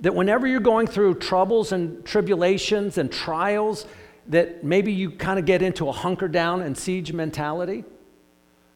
that 0.01 0.13
whenever 0.13 0.45
you're 0.45 0.59
going 0.59 0.85
through 0.85 1.15
troubles 1.15 1.71
and 1.71 2.05
tribulations 2.05 2.99
and 2.99 3.11
trials, 3.11 3.87
that 4.27 4.63
maybe 4.63 4.91
you 4.91 5.11
kind 5.11 5.39
of 5.39 5.45
get 5.45 5.61
into 5.61 5.89
a 5.89 5.91
hunker 5.91 6.27
down 6.27 6.61
and 6.61 6.77
siege 6.77 7.13
mentality? 7.13 7.83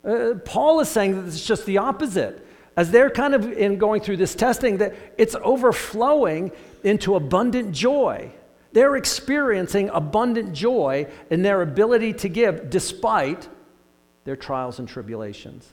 Uh, 0.04 0.36
Paul 0.46 0.80
is 0.80 0.90
saying 0.90 1.16
that 1.16 1.28
it's 1.28 1.46
just 1.46 1.66
the 1.66 1.78
opposite. 1.78 2.46
As 2.76 2.92
they're 2.92 3.10
kind 3.10 3.34
of 3.34 3.52
in 3.52 3.78
going 3.78 4.02
through 4.02 4.18
this 4.18 4.36
testing, 4.36 4.78
that 4.78 4.94
it's 5.18 5.36
overflowing 5.42 6.52
into 6.84 7.16
abundant 7.16 7.74
joy. 7.74 8.32
They're 8.72 8.96
experiencing 8.96 9.90
abundant 9.90 10.54
joy 10.54 11.08
in 11.30 11.42
their 11.42 11.62
ability 11.62 12.14
to 12.14 12.30
give 12.30 12.70
despite 12.70 13.48
their 14.26 14.36
trials 14.36 14.80
and 14.80 14.88
tribulations. 14.88 15.68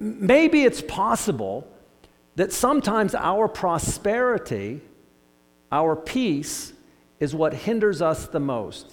Maybe 0.00 0.62
it's 0.64 0.80
possible 0.80 1.68
that 2.36 2.52
sometimes 2.52 3.14
our 3.14 3.48
prosperity, 3.48 4.80
our 5.70 5.94
peace, 5.94 6.72
is 7.20 7.34
what 7.34 7.54
hinders 7.54 8.02
us 8.02 8.26
the 8.26 8.40
most. 8.40 8.92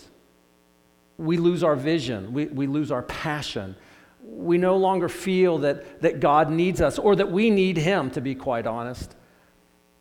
We 1.18 1.38
lose 1.38 1.64
our 1.64 1.76
vision, 1.76 2.34
we, 2.34 2.46
we 2.46 2.68
lose 2.68 2.92
our 2.92 3.04
passion. 3.04 3.76
We 4.24 4.60
no 4.60 4.78
longer 4.78 5.10
feel 5.10 5.58
that, 5.60 6.02
that 6.02 6.20
God 6.20 6.52
needs 6.52 6.80
us 6.80 7.00
or 7.00 7.16
that 7.16 7.32
we 7.32 7.50
need 7.50 7.78
Him, 7.78 8.12
to 8.12 8.22
be 8.22 8.36
quite 8.36 8.68
honest. 8.68 9.16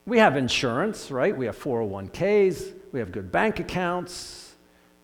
We 0.04 0.18
have 0.18 0.36
insurance, 0.36 1.10
right? 1.10 1.36
We 1.36 1.46
have 1.46 1.58
401ks, 1.58 2.74
we 2.92 3.00
have 3.00 3.12
good 3.12 3.32
bank 3.32 3.60
accounts. 3.60 4.54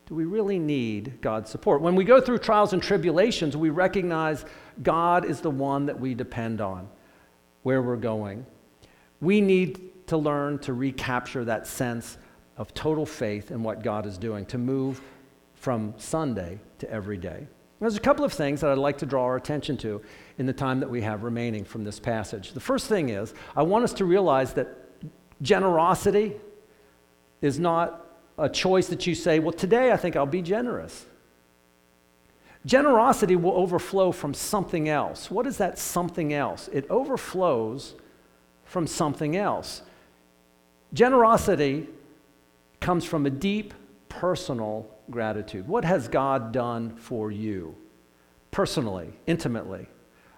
Do 0.06 0.14
we 0.14 0.24
really 0.24 0.58
need 0.58 1.20
God's 1.20 1.50
support? 1.50 1.82
When 1.82 1.96
we 1.96 2.04
go 2.04 2.20
through 2.20 2.38
trials 2.38 2.72
and 2.72 2.82
tribulations, 2.82 3.56
we 3.56 3.70
recognize 3.70 4.44
God 4.82 5.24
is 5.24 5.40
the 5.40 5.50
one 5.50 5.86
that 5.86 5.98
we 5.98 6.14
depend 6.14 6.60
on 6.60 6.88
where 7.62 7.82
we're 7.82 7.96
going. 7.96 8.46
We 9.20 9.40
need 9.40 10.06
to 10.06 10.16
learn 10.16 10.60
to 10.60 10.72
recapture 10.72 11.44
that 11.46 11.66
sense 11.66 12.18
of 12.56 12.72
total 12.74 13.06
faith 13.06 13.50
in 13.50 13.62
what 13.62 13.82
God 13.82 14.06
is 14.06 14.18
doing, 14.18 14.46
to 14.46 14.58
move 14.58 15.00
from 15.54 15.94
Sunday 15.96 16.58
to 16.78 16.90
every 16.90 17.16
day. 17.16 17.46
There's 17.80 17.96
a 17.96 18.00
couple 18.00 18.24
of 18.24 18.32
things 18.32 18.62
that 18.62 18.70
I'd 18.70 18.78
like 18.78 18.98
to 18.98 19.06
draw 19.06 19.24
our 19.24 19.36
attention 19.36 19.76
to 19.78 20.00
in 20.38 20.46
the 20.46 20.52
time 20.52 20.80
that 20.80 20.88
we 20.88 21.02
have 21.02 21.22
remaining 21.22 21.64
from 21.64 21.84
this 21.84 22.00
passage. 22.00 22.52
The 22.52 22.60
first 22.60 22.88
thing 22.88 23.10
is, 23.10 23.34
I 23.54 23.62
want 23.62 23.84
us 23.84 23.92
to 23.94 24.06
realize 24.06 24.54
that 24.54 24.68
generosity 25.42 26.36
is 27.42 27.58
not 27.58 28.06
a 28.38 28.48
choice 28.48 28.86
that 28.88 29.06
you 29.06 29.14
say, 29.14 29.38
well, 29.38 29.52
today 29.52 29.92
I 29.92 29.96
think 29.98 30.16
I'll 30.16 30.24
be 30.24 30.40
generous. 30.40 31.04
Generosity 32.64 33.36
will 33.36 33.52
overflow 33.52 34.10
from 34.10 34.32
something 34.34 34.88
else. 34.88 35.30
What 35.30 35.46
is 35.46 35.58
that 35.58 35.78
something 35.78 36.32
else? 36.32 36.68
It 36.72 36.86
overflows 36.90 37.94
from 38.64 38.86
something 38.86 39.36
else. 39.36 39.82
Generosity 40.92 41.88
comes 42.86 43.04
from 43.04 43.26
a 43.26 43.30
deep 43.30 43.74
personal 44.08 44.88
gratitude. 45.10 45.66
What 45.66 45.84
has 45.84 46.06
God 46.06 46.52
done 46.52 46.94
for 46.94 47.32
you? 47.32 47.74
Personally, 48.52 49.12
intimately. 49.26 49.88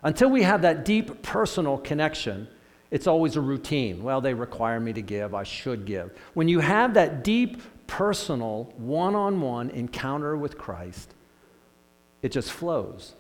Until 0.03 0.31
we 0.31 0.45
have 0.45 0.63
that 0.63 0.87
deep 0.87 1.21
personal 1.21 1.77
connection, 1.77 2.49
it's 2.91 3.07
always 3.07 3.37
a 3.37 3.41
routine. 3.43 4.03
Well, 4.03 4.23
they 4.23 4.33
require 4.33 4.81
me 4.81 4.95
to 4.95 5.03
give, 5.03 5.35
I 5.35 5.43
should 5.43 5.85
give. 5.85 6.17
When 6.33 6.49
you 6.49 6.61
have 6.61 6.95
that 6.95 7.23
deep, 7.23 7.61
personal, 7.87 8.73
one 8.79 9.15
on 9.15 9.43
one 9.43 9.69
encounter 9.69 10.35
with 10.35 10.57
Christ, 10.57 11.13
it 12.23 12.33
just 12.33 12.51
flows. 12.51 13.13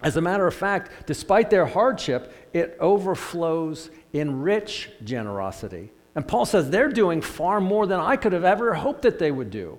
As 0.00 0.16
a 0.16 0.20
matter 0.20 0.46
of 0.46 0.54
fact, 0.54 1.08
despite 1.08 1.50
their 1.50 1.66
hardship, 1.66 2.32
it 2.52 2.76
overflows 2.78 3.90
in 4.12 4.42
rich 4.42 4.90
generosity. 5.02 5.90
And 6.18 6.26
Paul 6.26 6.46
says 6.46 6.68
they're 6.68 6.88
doing 6.88 7.22
far 7.22 7.60
more 7.60 7.86
than 7.86 8.00
I 8.00 8.16
could 8.16 8.32
have 8.32 8.42
ever 8.42 8.74
hoped 8.74 9.02
that 9.02 9.20
they 9.20 9.30
would 9.30 9.50
do. 9.50 9.78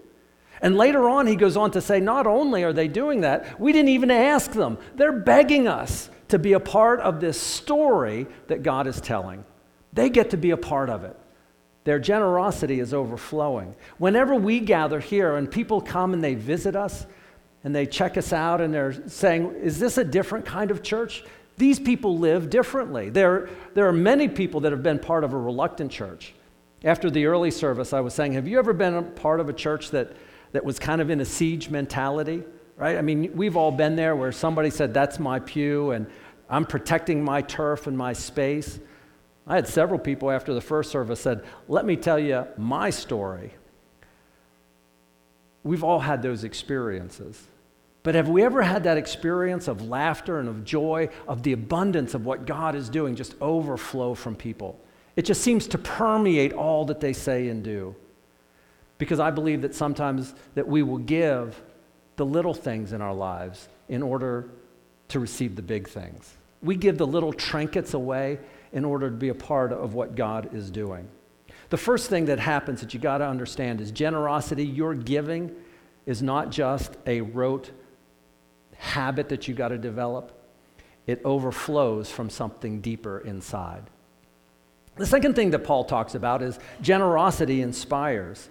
And 0.62 0.78
later 0.78 1.10
on, 1.10 1.28
he 1.28 1.36
goes 1.36 1.58
on 1.58 1.72
to 1.72 1.82
say, 1.82 2.00
not 2.00 2.28
only 2.28 2.64
are 2.64 2.72
they 2.72 2.88
doing 2.88 3.20
that, 3.22 3.60
we 3.60 3.74
didn't 3.74 3.90
even 3.90 4.10
ask 4.10 4.52
them. 4.54 4.78
They're 4.96 5.12
begging 5.12 5.68
us 5.68 6.10
to 6.30 6.40
be 6.40 6.54
a 6.54 6.60
part 6.62 7.02
of 7.02 7.20
this 7.20 7.38
story 7.38 8.26
that 8.48 8.64
God 8.64 8.88
is 8.88 9.02
telling. 9.02 9.44
They 9.92 10.10
get 10.10 10.30
to 10.30 10.38
be 10.38 10.52
a 10.52 10.58
part 10.58 10.90
of 10.90 11.04
it. 11.04 11.18
Their 11.84 12.00
generosity 12.00 12.80
is 12.80 12.94
overflowing. 12.94 13.76
Whenever 13.98 14.34
we 14.34 14.62
gather 14.62 15.02
here 15.02 15.36
and 15.36 15.52
people 15.52 15.82
come 15.82 16.14
and 16.14 16.24
they 16.24 16.36
visit 16.36 16.74
us 16.74 17.06
and 17.66 17.76
they 17.76 17.86
check 17.86 18.16
us 18.16 18.32
out 18.32 18.62
and 18.62 18.74
they're 18.74 19.10
saying, 19.10 19.56
Is 19.62 19.78
this 19.78 19.98
a 19.98 20.06
different 20.06 20.46
kind 20.46 20.72
of 20.72 20.84
church? 20.84 21.22
These 21.60 21.80
people 21.80 22.18
live 22.18 22.50
differently. 22.50 23.10
There, 23.10 23.50
there 23.76 23.88
are 23.88 23.94
many 23.94 24.28
people 24.28 24.62
that 24.62 24.72
have 24.72 24.82
been 24.82 24.98
part 24.98 25.24
of 25.24 25.34
a 25.34 25.38
reluctant 25.38 25.92
church. 25.92 26.34
After 26.84 27.12
the 27.12 27.26
early 27.26 27.52
service, 27.52 27.94
I 27.94 28.00
was 28.00 28.14
saying, 28.14 28.34
Have 28.34 28.48
you 28.48 28.58
ever 28.58 28.74
been 28.74 28.96
a 28.96 29.04
part 29.04 29.42
of 29.42 29.50
a 29.50 29.54
church 29.54 29.92
that, 29.92 30.14
that 30.54 30.64
was 30.64 30.80
kind 30.80 31.02
of 31.02 31.10
in 31.10 31.20
a 31.20 31.26
siege 31.26 31.70
mentality? 31.70 32.44
right? 32.80 32.98
I 32.98 33.02
mean, 33.02 33.36
we've 33.36 33.58
all 33.58 33.72
been 33.72 33.96
there 33.98 34.16
where 34.16 34.32
somebody 34.32 34.70
said, 34.70 34.94
That's 34.94 35.20
my 35.20 35.40
pew, 35.40 35.92
and 35.92 36.08
I'm 36.50 36.66
protecting 36.66 37.24
my 37.24 37.42
turf 37.42 37.86
and 37.86 37.96
my 37.96 38.14
space. 38.14 38.80
I 39.46 39.56
had 39.56 39.68
several 39.68 40.00
people 40.00 40.32
after 40.32 40.54
the 40.54 40.62
first 40.62 40.90
service 40.90 41.20
said, 41.20 41.44
Let 41.68 41.86
me 41.86 41.98
tell 41.98 42.18
you 42.18 42.48
my 42.58 42.90
story. 42.90 43.54
We've 45.64 45.84
all 45.84 46.00
had 46.00 46.22
those 46.22 46.46
experiences. 46.46 47.48
But 48.04 48.16
have 48.16 48.30
we 48.30 48.44
ever 48.44 48.62
had 48.62 48.84
that 48.84 48.98
experience 48.98 49.68
of 49.68 49.88
laughter 49.88 50.40
and 50.40 50.48
of 50.48 50.64
joy, 50.64 51.10
of 51.28 51.44
the 51.44 51.52
abundance 51.52 52.14
of 52.14 52.26
what 52.26 52.46
God 52.46 52.76
is 52.76 52.90
doing 52.90 53.16
just 53.16 53.36
overflow 53.42 54.14
from 54.14 54.36
people? 54.36 54.80
It 55.16 55.26
just 55.26 55.42
seems 55.42 55.68
to 55.68 55.78
permeate 55.78 56.54
all 56.54 56.86
that 56.86 57.02
they 57.02 57.12
say 57.12 57.50
and 57.50 57.64
do. 57.64 57.96
Because 58.98 59.20
I 59.20 59.32
believe 59.32 59.62
that 59.64 59.76
sometimes 59.76 60.34
that 60.56 60.68
we 60.68 60.82
will 60.82 60.98
give 60.98 61.62
the 62.16 62.26
little 62.26 62.54
things 62.54 62.94
in 62.94 63.02
our 63.02 63.14
lives 63.14 63.68
in 63.90 64.02
order 64.02 64.50
to 65.10 65.20
receive 65.20 65.56
the 65.56 65.62
big 65.62 65.88
things. 65.88 66.38
We 66.62 66.76
give 66.76 66.98
the 66.98 67.08
little 67.08 67.34
trinkets 67.34 67.94
away 67.94 68.40
in 68.72 68.86
order 68.86 69.10
to 69.10 69.16
be 69.16 69.30
a 69.30 69.36
part 69.36 69.74
of 69.74 69.94
what 69.94 70.16
God 70.16 70.54
is 70.54 70.70
doing. 70.70 71.08
The 71.70 71.78
first 71.78 72.10
thing 72.10 72.26
that 72.26 72.40
happens 72.40 72.82
that 72.82 72.94
you 72.94 73.00
got 73.00 73.20
to 73.20 73.28
understand 73.28 73.82
is 73.82 73.92
generosity, 73.92 74.66
your 74.66 74.94
giving, 74.94 75.54
is 76.06 76.22
not 76.22 76.50
just 76.50 76.98
a 77.06 77.22
rote 77.22 77.72
habit 78.80 79.30
that 79.30 79.48
you 79.48 79.54
got 79.54 79.68
to 79.68 79.78
develop, 79.78 80.32
it 81.06 81.22
overflows 81.24 82.10
from 82.10 82.30
something 82.30 82.82
deeper 82.82 83.20
inside. 83.20 83.84
The 84.96 85.06
second 85.06 85.36
thing 85.36 85.52
that 85.52 85.60
Paul 85.60 85.84
talks 85.84 86.16
about 86.16 86.42
is 86.42 86.60
generosity 86.82 87.62
inspires. 87.62 88.50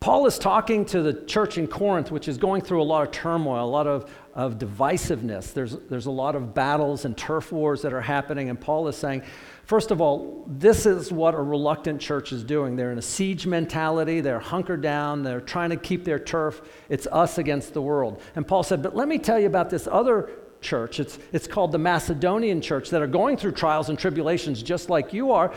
Paul 0.00 0.26
is 0.26 0.38
talking 0.38 0.84
to 0.86 1.00
the 1.00 1.14
church 1.24 1.56
in 1.56 1.66
Corinth, 1.66 2.10
which 2.10 2.28
is 2.28 2.36
going 2.36 2.60
through 2.60 2.82
a 2.82 2.84
lot 2.84 3.06
of 3.06 3.10
turmoil, 3.10 3.64
a 3.64 3.66
lot 3.66 3.86
of, 3.86 4.10
of 4.34 4.58
divisiveness. 4.58 5.54
There's, 5.54 5.76
there's 5.88 6.06
a 6.06 6.10
lot 6.10 6.36
of 6.36 6.54
battles 6.54 7.06
and 7.06 7.16
turf 7.16 7.50
wars 7.50 7.80
that 7.82 7.94
are 7.94 8.02
happening. 8.02 8.50
And 8.50 8.60
Paul 8.60 8.86
is 8.88 8.96
saying, 8.96 9.22
first 9.66 9.90
of 9.90 10.00
all, 10.00 10.44
this 10.46 10.86
is 10.86 11.12
what 11.12 11.34
a 11.34 11.42
reluctant 11.42 12.00
church 12.00 12.32
is 12.32 12.44
doing. 12.44 12.76
They're 12.76 12.92
in 12.92 12.98
a 12.98 13.02
siege 13.02 13.46
mentality, 13.46 14.20
they're 14.20 14.40
hunkered 14.40 14.82
down, 14.82 15.22
they're 15.22 15.40
trying 15.40 15.70
to 15.70 15.76
keep 15.76 16.04
their 16.04 16.18
turf. 16.18 16.60
It's 16.88 17.06
us 17.06 17.38
against 17.38 17.74
the 17.74 17.82
world. 17.82 18.20
And 18.36 18.46
Paul 18.46 18.62
said, 18.62 18.82
But 18.82 18.94
let 18.94 19.08
me 19.08 19.18
tell 19.18 19.38
you 19.38 19.46
about 19.46 19.70
this 19.70 19.86
other 19.90 20.30
church. 20.64 20.98
It's, 20.98 21.18
it's 21.32 21.46
called 21.46 21.70
the 21.70 21.78
Macedonian 21.78 22.60
church 22.60 22.90
that 22.90 23.02
are 23.02 23.06
going 23.06 23.36
through 23.36 23.52
trials 23.52 23.90
and 23.90 23.98
tribulations 23.98 24.62
just 24.62 24.90
like 24.90 25.12
you 25.12 25.30
are, 25.30 25.54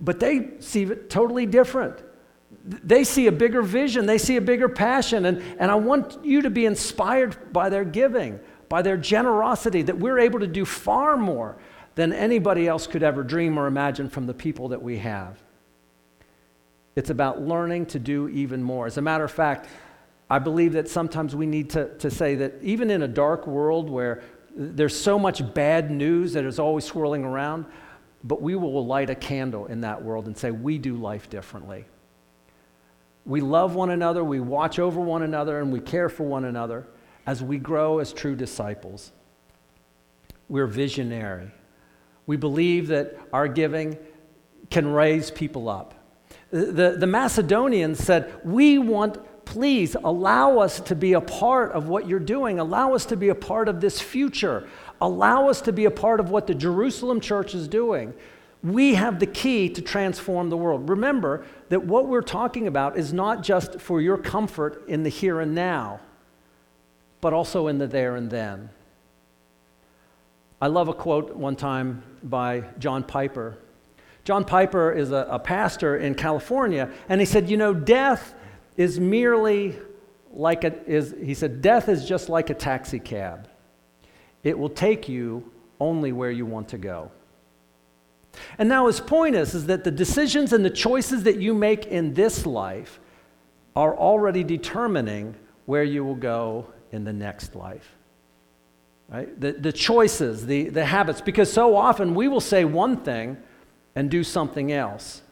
but 0.00 0.18
they 0.18 0.58
see 0.58 0.84
it 0.84 1.10
totally 1.10 1.46
different. 1.46 2.02
They 2.64 3.04
see 3.04 3.26
a 3.28 3.32
bigger 3.32 3.62
vision, 3.62 4.06
they 4.06 4.18
see 4.18 4.36
a 4.36 4.40
bigger 4.40 4.68
passion, 4.68 5.26
and, 5.26 5.42
and 5.58 5.70
I 5.70 5.76
want 5.76 6.24
you 6.24 6.42
to 6.42 6.50
be 6.50 6.66
inspired 6.66 7.52
by 7.52 7.68
their 7.68 7.84
giving, 7.84 8.40
by 8.68 8.82
their 8.82 8.96
generosity, 8.96 9.82
that 9.82 9.98
we're 9.98 10.18
able 10.18 10.40
to 10.40 10.46
do 10.46 10.64
far 10.64 11.16
more 11.16 11.58
than 11.94 12.12
anybody 12.12 12.66
else 12.68 12.86
could 12.86 13.02
ever 13.02 13.22
dream 13.22 13.58
or 13.58 13.66
imagine 13.66 14.08
from 14.08 14.26
the 14.26 14.34
people 14.34 14.68
that 14.68 14.82
we 14.82 14.98
have. 14.98 15.42
It's 16.96 17.10
about 17.10 17.42
learning 17.42 17.86
to 17.86 17.98
do 17.98 18.28
even 18.28 18.62
more. 18.62 18.86
As 18.86 18.96
a 18.96 19.02
matter 19.02 19.24
of 19.24 19.30
fact, 19.30 19.68
I 20.28 20.38
believe 20.38 20.72
that 20.74 20.88
sometimes 20.88 21.34
we 21.34 21.46
need 21.46 21.70
to, 21.70 21.96
to 21.98 22.10
say 22.10 22.36
that 22.36 22.54
even 22.62 22.90
in 22.90 23.02
a 23.02 23.08
dark 23.08 23.46
world 23.46 23.90
where 23.90 24.22
there's 24.54 24.98
so 24.98 25.18
much 25.18 25.54
bad 25.54 25.90
news 25.90 26.32
that 26.34 26.44
is 26.44 26.58
always 26.58 26.84
swirling 26.84 27.24
around, 27.24 27.66
but 28.22 28.42
we 28.42 28.54
will 28.54 28.84
light 28.86 29.10
a 29.10 29.14
candle 29.14 29.66
in 29.66 29.80
that 29.80 30.02
world 30.02 30.26
and 30.26 30.36
say, 30.36 30.50
we 30.50 30.78
do 30.78 30.96
life 30.96 31.30
differently. 31.30 31.84
We 33.24 33.40
love 33.40 33.74
one 33.74 33.90
another, 33.90 34.24
we 34.24 34.40
watch 34.40 34.78
over 34.78 35.00
one 35.00 35.22
another, 35.22 35.60
and 35.60 35.72
we 35.72 35.80
care 35.80 36.08
for 36.08 36.24
one 36.24 36.44
another 36.44 36.86
as 37.26 37.42
we 37.42 37.58
grow 37.58 37.98
as 37.98 38.12
true 38.12 38.34
disciples. 38.34 39.12
We're 40.48 40.66
visionary. 40.66 41.50
We 42.26 42.36
believe 42.36 42.88
that 42.88 43.18
our 43.32 43.48
giving 43.48 43.98
can 44.70 44.92
raise 44.92 45.30
people 45.30 45.68
up. 45.68 45.94
The, 46.50 46.96
the 46.98 47.06
Macedonians 47.06 47.98
said, 47.98 48.32
We 48.44 48.78
want 48.78 49.18
please 49.50 49.96
allow 50.04 50.58
us 50.58 50.78
to 50.78 50.94
be 50.94 51.14
a 51.14 51.20
part 51.20 51.72
of 51.72 51.88
what 51.88 52.06
you're 52.06 52.20
doing. 52.20 52.60
Allow 52.60 52.94
us 52.94 53.04
to 53.06 53.16
be 53.16 53.30
a 53.30 53.34
part 53.34 53.68
of 53.68 53.80
this 53.80 54.00
future. 54.00 54.68
Allow 55.00 55.48
us 55.48 55.60
to 55.62 55.72
be 55.72 55.86
a 55.86 55.90
part 55.90 56.20
of 56.20 56.30
what 56.30 56.46
the 56.46 56.54
Jerusalem 56.54 57.20
church 57.20 57.52
is 57.52 57.66
doing. 57.66 58.14
We 58.62 58.94
have 58.94 59.18
the 59.18 59.26
key 59.26 59.68
to 59.70 59.82
transform 59.82 60.50
the 60.50 60.56
world. 60.56 60.88
Remember 60.88 61.44
that 61.68 61.84
what 61.84 62.06
we're 62.06 62.22
talking 62.22 62.68
about 62.68 62.96
is 62.96 63.12
not 63.12 63.42
just 63.42 63.80
for 63.80 64.00
your 64.00 64.18
comfort 64.18 64.84
in 64.86 65.02
the 65.02 65.08
here 65.08 65.40
and 65.40 65.52
now, 65.52 65.98
but 67.20 67.32
also 67.32 67.66
in 67.66 67.78
the 67.78 67.88
there 67.88 68.14
and 68.14 68.30
then. 68.30 68.70
I 70.60 70.66
love 70.66 70.88
a 70.88 70.94
quote 70.94 71.34
one 71.34 71.56
time 71.56 72.02
by 72.22 72.64
John 72.78 73.02
Piper. 73.02 73.56
John 74.24 74.44
Piper 74.44 74.92
is 74.92 75.10
a, 75.10 75.26
a 75.30 75.38
pastor 75.38 75.96
in 75.96 76.14
California, 76.14 76.90
and 77.08 77.20
he 77.20 77.24
said, 77.24 77.48
You 77.48 77.56
know, 77.56 77.72
death 77.72 78.34
is 78.76 79.00
merely 79.00 79.78
like 80.32 80.64
a, 80.64 80.84
is, 80.86 81.14
he 81.22 81.34
said, 81.34 81.62
death 81.62 81.88
is 81.88 82.06
just 82.06 82.28
like 82.28 82.50
a 82.50 82.54
taxi 82.54 82.98
cab. 82.98 83.48
It 84.42 84.58
will 84.58 84.70
take 84.70 85.08
you 85.08 85.50
only 85.80 86.12
where 86.12 86.30
you 86.30 86.46
want 86.46 86.68
to 86.68 86.78
go. 86.78 87.10
And 88.58 88.68
now 88.68 88.86
his 88.86 89.00
point 89.00 89.34
is, 89.34 89.54
is 89.54 89.66
that 89.66 89.82
the 89.82 89.90
decisions 89.90 90.52
and 90.52 90.64
the 90.64 90.70
choices 90.70 91.24
that 91.24 91.38
you 91.38 91.52
make 91.52 91.86
in 91.86 92.14
this 92.14 92.46
life 92.46 93.00
are 93.74 93.96
already 93.96 94.44
determining 94.44 95.34
where 95.66 95.84
you 95.84 96.04
will 96.04 96.14
go 96.14 96.66
in 96.92 97.04
the 97.04 97.12
next 97.12 97.54
life. 97.54 97.96
Right? 99.10 99.40
The, 99.40 99.52
the 99.52 99.72
choices, 99.72 100.46
the, 100.46 100.68
the 100.68 100.84
habits, 100.84 101.20
because 101.20 101.52
so 101.52 101.74
often 101.74 102.14
we 102.14 102.28
will 102.28 102.40
say 102.40 102.64
one 102.64 102.98
thing 102.98 103.36
and 103.96 104.10
do 104.10 104.22
something 104.22 104.70
else 104.70 105.22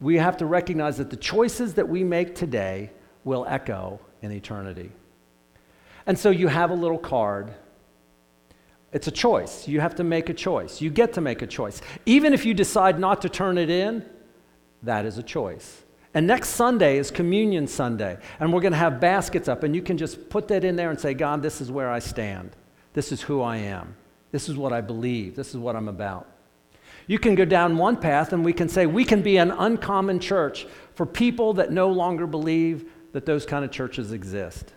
we 0.00 0.18
have 0.18 0.36
to 0.36 0.46
recognize 0.46 0.98
that 0.98 1.08
the 1.08 1.16
choices 1.16 1.74
that 1.74 1.88
we 1.88 2.04
make 2.04 2.34
today 2.34 2.90
will 3.24 3.46
echo 3.48 3.98
in 4.20 4.32
eternity. 4.32 4.92
And 6.06 6.18
so 6.18 6.28
you 6.28 6.48
have 6.48 6.70
a 6.70 6.74
little 6.74 6.98
card. 6.98 7.54
It's 8.92 9.08
a 9.08 9.10
choice. 9.10 9.66
You 9.66 9.80
have 9.80 9.94
to 9.94 10.04
make 10.04 10.28
a 10.28 10.34
choice. 10.34 10.82
You 10.82 10.90
get 10.90 11.14
to 11.14 11.22
make 11.22 11.40
a 11.40 11.46
choice. 11.46 11.80
Even 12.04 12.34
if 12.34 12.44
you 12.44 12.52
decide 12.52 12.98
not 12.98 13.22
to 13.22 13.30
turn 13.30 13.56
it 13.56 13.70
in, 13.70 14.04
that 14.82 15.06
is 15.06 15.16
a 15.16 15.22
choice. 15.22 15.82
And 16.14 16.28
next 16.28 16.50
Sunday 16.50 16.98
is 16.98 17.10
Communion 17.10 17.66
Sunday, 17.66 18.16
and 18.38 18.52
we're 18.52 18.60
going 18.60 18.72
to 18.72 18.78
have 18.78 19.00
baskets 19.00 19.48
up, 19.48 19.64
and 19.64 19.74
you 19.74 19.82
can 19.82 19.98
just 19.98 20.30
put 20.30 20.46
that 20.48 20.64
in 20.64 20.76
there 20.76 20.90
and 20.90 20.98
say, 20.98 21.12
God, 21.12 21.42
this 21.42 21.60
is 21.60 21.72
where 21.72 21.90
I 21.90 21.98
stand. 21.98 22.52
This 22.92 23.10
is 23.10 23.20
who 23.20 23.42
I 23.42 23.56
am. 23.56 23.96
This 24.30 24.48
is 24.48 24.56
what 24.56 24.72
I 24.72 24.80
believe. 24.80 25.34
This 25.34 25.50
is 25.50 25.56
what 25.56 25.74
I'm 25.74 25.88
about. 25.88 26.28
You 27.06 27.18
can 27.18 27.34
go 27.34 27.44
down 27.44 27.76
one 27.76 27.96
path 27.96 28.32
and 28.32 28.44
we 28.44 28.52
can 28.52 28.68
say 28.68 28.86
we 28.86 29.04
can 29.04 29.20
be 29.22 29.36
an 29.36 29.50
uncommon 29.50 30.20
church 30.20 30.66
for 30.94 31.04
people 31.04 31.52
that 31.54 31.70
no 31.70 31.88
longer 31.88 32.26
believe 32.26 32.90
that 33.12 33.26
those 33.26 33.44
kind 33.44 33.64
of 33.64 33.70
churches 33.70 34.10
exist. 34.12 34.72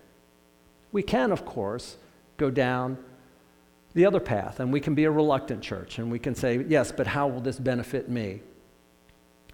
We 0.92 1.04
can, 1.04 1.32
of 1.32 1.46
course, 1.46 1.98
go 2.38 2.50
down 2.52 2.98
the 3.94 4.06
other 4.06 4.20
path 4.20 4.60
and 4.60 4.74
we 4.74 4.80
can 4.80 4.94
be 4.94 5.06
a 5.06 5.12
reluctant 5.12 5.64
church 5.64 6.00
and 6.00 6.12
we 6.12 6.20
can 6.20 6.36
say, 6.36 6.66
yes, 6.68 6.92
but 6.92 7.08
how 7.08 7.28
will 7.28 7.42
this 7.42 7.58
benefit 7.58 8.10
me? 8.10 8.42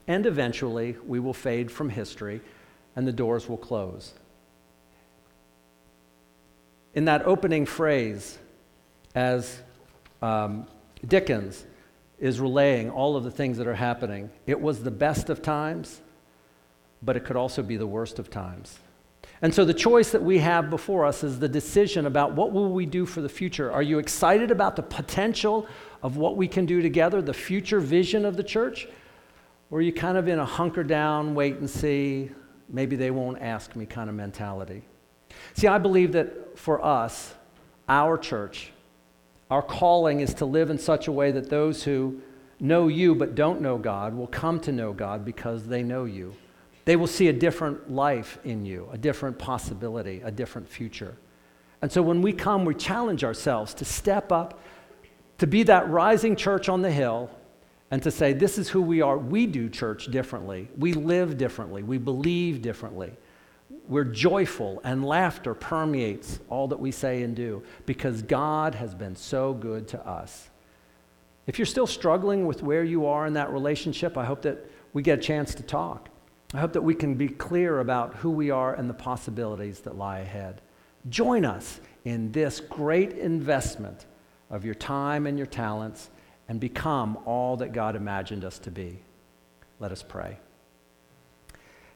And 0.07 0.25
eventually 0.25 0.97
we 1.05 1.19
will 1.19 1.33
fade 1.33 1.71
from 1.71 1.89
history 1.89 2.41
and 2.95 3.07
the 3.07 3.13
doors 3.13 3.47
will 3.47 3.57
close. 3.57 4.13
In 6.93 7.05
that 7.05 7.25
opening 7.25 7.65
phrase, 7.65 8.37
as 9.15 9.61
um, 10.21 10.67
Dickens 11.07 11.65
is 12.19 12.39
relaying 12.39 12.89
all 12.89 13.17
of 13.17 13.23
the 13.23 13.31
things 13.31 13.57
that 13.57 13.67
are 13.67 13.75
happening. 13.75 14.29
It 14.47 14.59
was 14.59 14.83
the 14.83 14.91
best 14.91 15.29
of 15.29 15.41
times, 15.41 15.99
but 17.01 17.17
it 17.17 17.25
could 17.25 17.35
also 17.35 17.61
be 17.61 17.75
the 17.75 17.87
worst 17.87 18.19
of 18.19 18.29
times. 18.29 18.79
And 19.41 19.53
so 19.53 19.65
the 19.65 19.73
choice 19.73 20.11
that 20.11 20.23
we 20.23 20.37
have 20.37 20.69
before 20.69 21.05
us 21.05 21.23
is 21.23 21.39
the 21.39 21.49
decision 21.49 22.05
about 22.05 22.33
what 22.33 22.53
will 22.53 22.71
we 22.71 22.85
do 22.85 23.05
for 23.05 23.21
the 23.21 23.27
future. 23.27 23.71
Are 23.71 23.81
you 23.81 23.99
excited 23.99 24.51
about 24.51 24.77
the 24.77 24.83
potential 24.83 25.67
of 26.01 26.15
what 26.15 26.37
we 26.37 26.47
can 26.47 26.65
do 26.65 26.81
together, 26.81 27.21
the 27.21 27.33
future 27.33 27.81
vision 27.81 28.25
of 28.25 28.37
the 28.37 28.43
church? 28.43 28.87
Or 29.73 29.79
are 29.79 29.81
you 29.81 29.91
kind 29.91 30.19
of 30.19 30.27
in 30.27 30.37
a 30.37 30.45
hunker 30.45 30.83
down, 30.83 31.33
wait 31.33 31.57
and 31.57 31.67
see, 31.67 32.29
maybe 32.69 32.95
they 32.95 33.09
won't 33.09 33.41
ask 33.41 33.75
me 33.75 33.87
kind 33.87 34.07
of 34.07 34.15
mentality? 34.15 34.83
See, 35.55 35.65
I 35.65 35.79
believe 35.79 36.11
that 36.11 36.59
for 36.59 36.85
us, 36.85 37.33
our 37.89 38.15
church, 38.15 38.71
our 39.49 39.63
calling 39.63 40.19
is 40.19 40.35
to 40.35 40.45
live 40.45 40.69
in 40.69 40.77
such 40.77 41.07
a 41.07 41.11
way 41.11 41.31
that 41.31 41.49
those 41.49 41.83
who 41.83 42.21
know 42.59 42.87
you 42.87 43.15
but 43.15 43.33
don't 43.33 43.61
know 43.61 43.79
God 43.79 44.13
will 44.13 44.27
come 44.27 44.59
to 44.59 44.71
know 44.71 44.93
God 44.93 45.25
because 45.25 45.65
they 45.65 45.81
know 45.81 46.05
you. 46.05 46.35
They 46.85 46.95
will 46.95 47.07
see 47.07 47.29
a 47.29 47.33
different 47.33 47.89
life 47.89 48.37
in 48.43 48.67
you, 48.67 48.87
a 48.91 48.97
different 48.99 49.39
possibility, 49.39 50.21
a 50.23 50.29
different 50.29 50.69
future. 50.69 51.17
And 51.81 51.91
so 51.91 52.03
when 52.03 52.21
we 52.21 52.31
come, 52.31 52.63
we 52.63 52.75
challenge 52.75 53.23
ourselves 53.23 53.73
to 53.73 53.85
step 53.85 54.31
up, 54.31 54.59
to 55.39 55.47
be 55.47 55.63
that 55.63 55.89
rising 55.89 56.35
church 56.35 56.69
on 56.69 56.83
the 56.83 56.91
hill, 56.91 57.31
and 57.93 58.01
to 58.01 58.11
say, 58.11 58.33
This 58.33 58.57
is 58.57 58.67
who 58.67 58.81
we 58.81 59.01
are. 59.01 59.17
We 59.17 59.45
do 59.45 59.69
church 59.69 60.07
differently. 60.07 60.67
We 60.77 60.93
live 60.93 61.37
differently. 61.37 61.83
We 61.83 61.97
believe 61.97 62.61
differently 62.61 63.13
we're 63.87 64.03
joyful 64.05 64.81
and 64.83 65.05
laughter 65.05 65.53
permeates 65.53 66.39
all 66.49 66.67
that 66.69 66.79
we 66.79 66.91
say 66.91 67.23
and 67.23 67.35
do 67.35 67.63
because 67.85 68.21
God 68.21 68.75
has 68.75 68.95
been 68.95 69.15
so 69.15 69.53
good 69.53 69.87
to 69.89 70.07
us. 70.07 70.49
If 71.47 71.59
you're 71.59 71.65
still 71.65 71.87
struggling 71.87 72.47
with 72.47 72.63
where 72.63 72.83
you 72.83 73.05
are 73.05 73.25
in 73.25 73.33
that 73.33 73.51
relationship, 73.51 74.17
I 74.17 74.23
hope 74.23 74.43
that 74.43 74.65
we 74.93 75.01
get 75.01 75.19
a 75.19 75.21
chance 75.21 75.53
to 75.55 75.63
talk. 75.63 76.09
I 76.53 76.59
hope 76.59 76.73
that 76.73 76.81
we 76.81 76.95
can 76.95 77.15
be 77.15 77.27
clear 77.27 77.79
about 77.79 78.15
who 78.15 78.29
we 78.29 78.51
are 78.51 78.73
and 78.73 78.89
the 78.89 78.93
possibilities 78.93 79.81
that 79.81 79.97
lie 79.97 80.19
ahead. 80.19 80.61
Join 81.09 81.43
us 81.43 81.81
in 82.05 82.31
this 82.31 82.61
great 82.61 83.13
investment 83.13 84.05
of 84.49 84.63
your 84.63 84.75
time 84.75 85.27
and 85.27 85.37
your 85.37 85.47
talents 85.47 86.09
and 86.47 86.59
become 86.59 87.17
all 87.25 87.57
that 87.57 87.73
God 87.73 87.95
imagined 87.95 88.43
us 88.43 88.59
to 88.59 88.71
be. 88.71 88.99
Let 89.79 89.91
us 89.91 90.03
pray. 90.03 90.37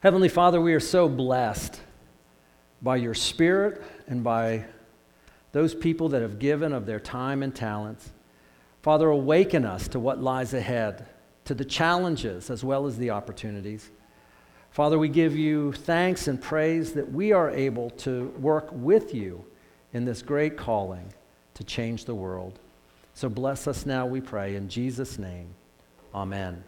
Heavenly 0.00 0.28
Father, 0.28 0.60
we 0.60 0.74
are 0.74 0.80
so 0.80 1.08
blessed 1.08 1.80
by 2.82 2.96
your 2.96 3.14
Spirit 3.14 3.82
and 4.06 4.22
by 4.22 4.64
those 5.52 5.74
people 5.74 6.10
that 6.10 6.22
have 6.22 6.38
given 6.38 6.72
of 6.72 6.86
their 6.86 7.00
time 7.00 7.42
and 7.42 7.54
talents. 7.54 8.12
Father, 8.82 9.08
awaken 9.08 9.64
us 9.64 9.88
to 9.88 9.98
what 9.98 10.22
lies 10.22 10.54
ahead, 10.54 11.06
to 11.44 11.54
the 11.54 11.64
challenges 11.64 12.50
as 12.50 12.62
well 12.62 12.86
as 12.86 12.96
the 12.96 13.10
opportunities. 13.10 13.90
Father, 14.70 14.98
we 14.98 15.08
give 15.08 15.36
you 15.36 15.72
thanks 15.72 16.28
and 16.28 16.40
praise 16.40 16.92
that 16.92 17.10
we 17.10 17.32
are 17.32 17.50
able 17.50 17.90
to 17.90 18.28
work 18.38 18.68
with 18.70 19.14
you 19.14 19.44
in 19.92 20.04
this 20.04 20.22
great 20.22 20.56
calling 20.56 21.12
to 21.54 21.64
change 21.64 22.04
the 22.04 22.14
world. 22.14 22.60
So 23.18 23.28
bless 23.28 23.66
us 23.66 23.84
now, 23.84 24.06
we 24.06 24.20
pray, 24.20 24.54
in 24.54 24.68
Jesus' 24.68 25.18
name. 25.18 25.48
Amen. 26.14 26.62